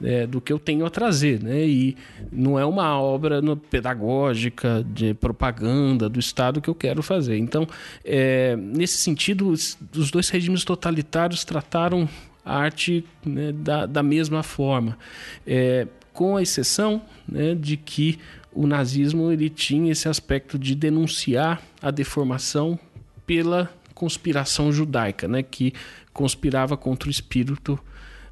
[0.03, 1.65] é, do que eu tenho a trazer, né?
[1.65, 1.97] E
[2.31, 7.37] não é uma obra no, pedagógica, de propaganda do Estado que eu quero fazer.
[7.39, 7.67] Então,
[8.05, 12.09] é, nesse sentido, os, os dois regimes totalitários trataram
[12.45, 14.99] a arte né, da, da mesma forma,
[15.47, 18.19] é, com a exceção né, de que
[18.53, 22.79] o nazismo ele tinha esse aspecto de denunciar a deformação
[23.27, 25.73] pela conspiração judaica, né, que
[26.13, 27.79] conspirava contra o espírito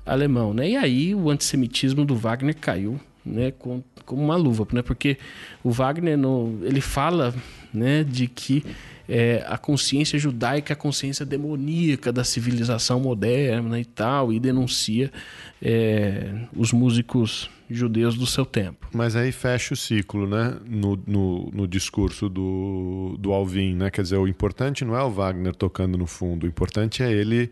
[0.04, 0.52] alemão.
[0.52, 0.70] Né?
[0.70, 4.82] E aí o antissemitismo do Wagner caiu né, com, como uma luva, né?
[4.82, 5.18] Porque
[5.62, 7.34] o Wagner no, ele fala,
[7.72, 8.64] né, de que
[9.08, 15.10] é, a consciência judaica, a consciência demoníaca da civilização moderna e tal, e denuncia
[15.60, 18.88] é, os músicos judeus do seu tempo.
[18.92, 20.56] Mas aí fecha o ciclo, né?
[20.66, 23.90] No, no, no, discurso do, do Alvin, né?
[23.90, 27.50] Quer dizer, o importante não é o Wagner tocando no fundo, o importante é ele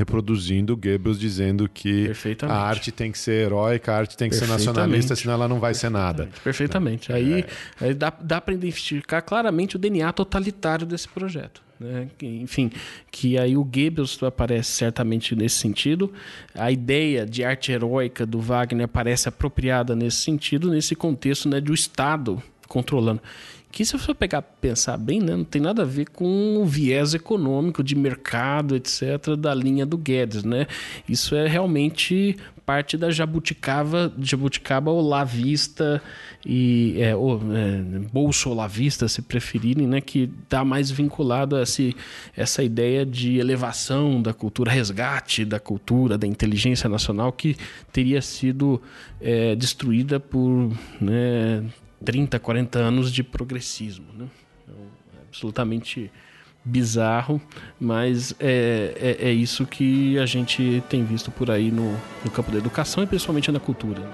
[0.00, 2.10] reproduzindo Goebbels dizendo que
[2.48, 5.60] a arte tem que ser heróica, a arte tem que ser nacionalista, senão ela não
[5.60, 6.30] vai ser nada.
[6.42, 7.12] Perfeitamente.
[7.12, 7.84] Aí, é.
[7.84, 11.62] aí dá, dá para identificar claramente o DNA totalitário desse projeto.
[11.78, 12.08] Né?
[12.22, 12.70] Enfim,
[13.10, 16.10] que aí o Goebbels aparece certamente nesse sentido.
[16.54, 21.74] A ideia de arte heróica do Wagner parece apropriada nesse sentido, nesse contexto né, do
[21.74, 23.20] Estado controlando
[23.70, 27.14] que se você pegar pensar bem, né, não tem nada a ver com o viés
[27.14, 30.66] econômico de mercado, etc, da linha do Guedes, né?
[31.08, 32.36] Isso é realmente
[32.66, 36.00] parte da jabuticaba, jabuticaba olavista
[36.46, 41.96] e é, ou, é, bolso olavista, se preferirem, né, que está mais vinculado a esse,
[42.36, 47.56] essa ideia de elevação da cultura, resgate da cultura, da inteligência nacional que
[47.92, 48.80] teria sido
[49.20, 51.64] é, destruída por né,
[52.04, 54.06] 30, 40 anos de progressismo.
[54.16, 54.26] Né?
[54.68, 56.10] É absolutamente
[56.64, 57.40] bizarro,
[57.78, 61.92] mas é, é, é, isso que a gente tem visto por aí no,
[62.24, 64.00] no campo da educação e principalmente na cultura.
[64.00, 64.12] Né?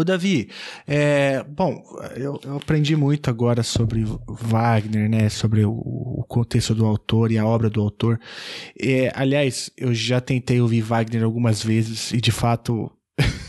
[0.00, 0.48] O Davi,
[0.86, 1.82] é, bom,
[2.16, 7.38] eu, eu, aprendi muito agora sobre Wagner, né, sobre o, o, contexto do autor e
[7.38, 8.20] a obra do autor.
[8.78, 12.90] É, aliás, eu já tentei ouvir Wagner algumas vezes e de fato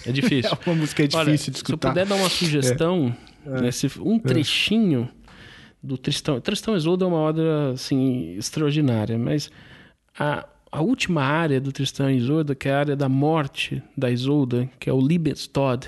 [0.05, 0.51] é difícil.
[0.65, 1.65] é uma música difícil Olha, de escutar.
[1.65, 3.15] Se eu puder dar uma sugestão,
[3.45, 3.61] é.
[3.61, 4.19] Nesse, um é.
[4.19, 5.09] trechinho
[5.83, 6.39] do Tristão.
[6.39, 9.49] Tristão Isolda é uma obra assim extraordinária, mas
[10.17, 14.11] a a última área do Tristão e Isolda, que é a área da morte da
[14.11, 15.87] Isolda, que é o Liebestod,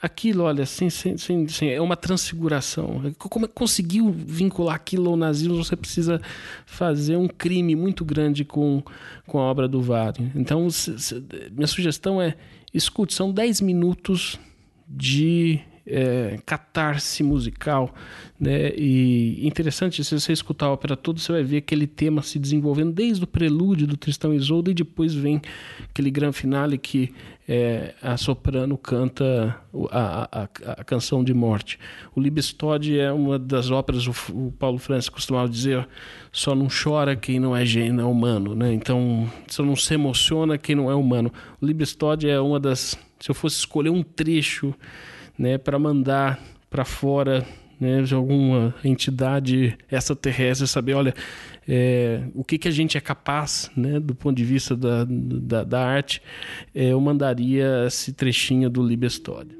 [0.00, 3.12] aquilo, olha, sem, sem, sem, sem, é uma transfiguração.
[3.18, 5.62] Como é conseguiu vincular aquilo ao nazismo?
[5.62, 6.20] Você precisa
[6.64, 8.82] fazer um crime muito grande com,
[9.26, 10.30] com a obra do Wagner.
[10.34, 11.22] Então, se, se,
[11.52, 12.34] minha sugestão é
[12.72, 14.38] escute, são 10 minutos
[14.88, 15.60] de
[15.90, 17.92] é, catarse musical,
[18.38, 18.72] né?
[18.76, 22.92] E interessante, se você escutar a ópera toda, você vai ver aquele tema se desenvolvendo
[22.92, 25.42] desde o prelúdio do Tristão e Isolda e depois vem
[25.90, 27.12] aquele grande finale que
[27.52, 29.60] é, a soprano canta
[29.90, 30.48] a, a,
[30.78, 31.80] a, canção de morte.
[32.14, 35.86] O Liebestod é uma das óperas, o, o Paulo Francis costumava dizer,
[36.30, 38.72] só não chora quem não é gênio, é humano, né?
[38.72, 41.32] Então, só não se emociona quem não é humano.
[41.60, 44.72] O Liebestod é uma das, se eu fosse escolher um trecho
[45.40, 46.38] né, para mandar
[46.68, 47.46] para fora
[47.80, 51.14] né, de alguma entidade extraterrestre, saber, olha,
[51.66, 55.64] é, o que, que a gente é capaz, né, do ponto de vista da, da,
[55.64, 56.20] da arte,
[56.74, 59.59] é, eu mandaria esse trechinho do Libestode.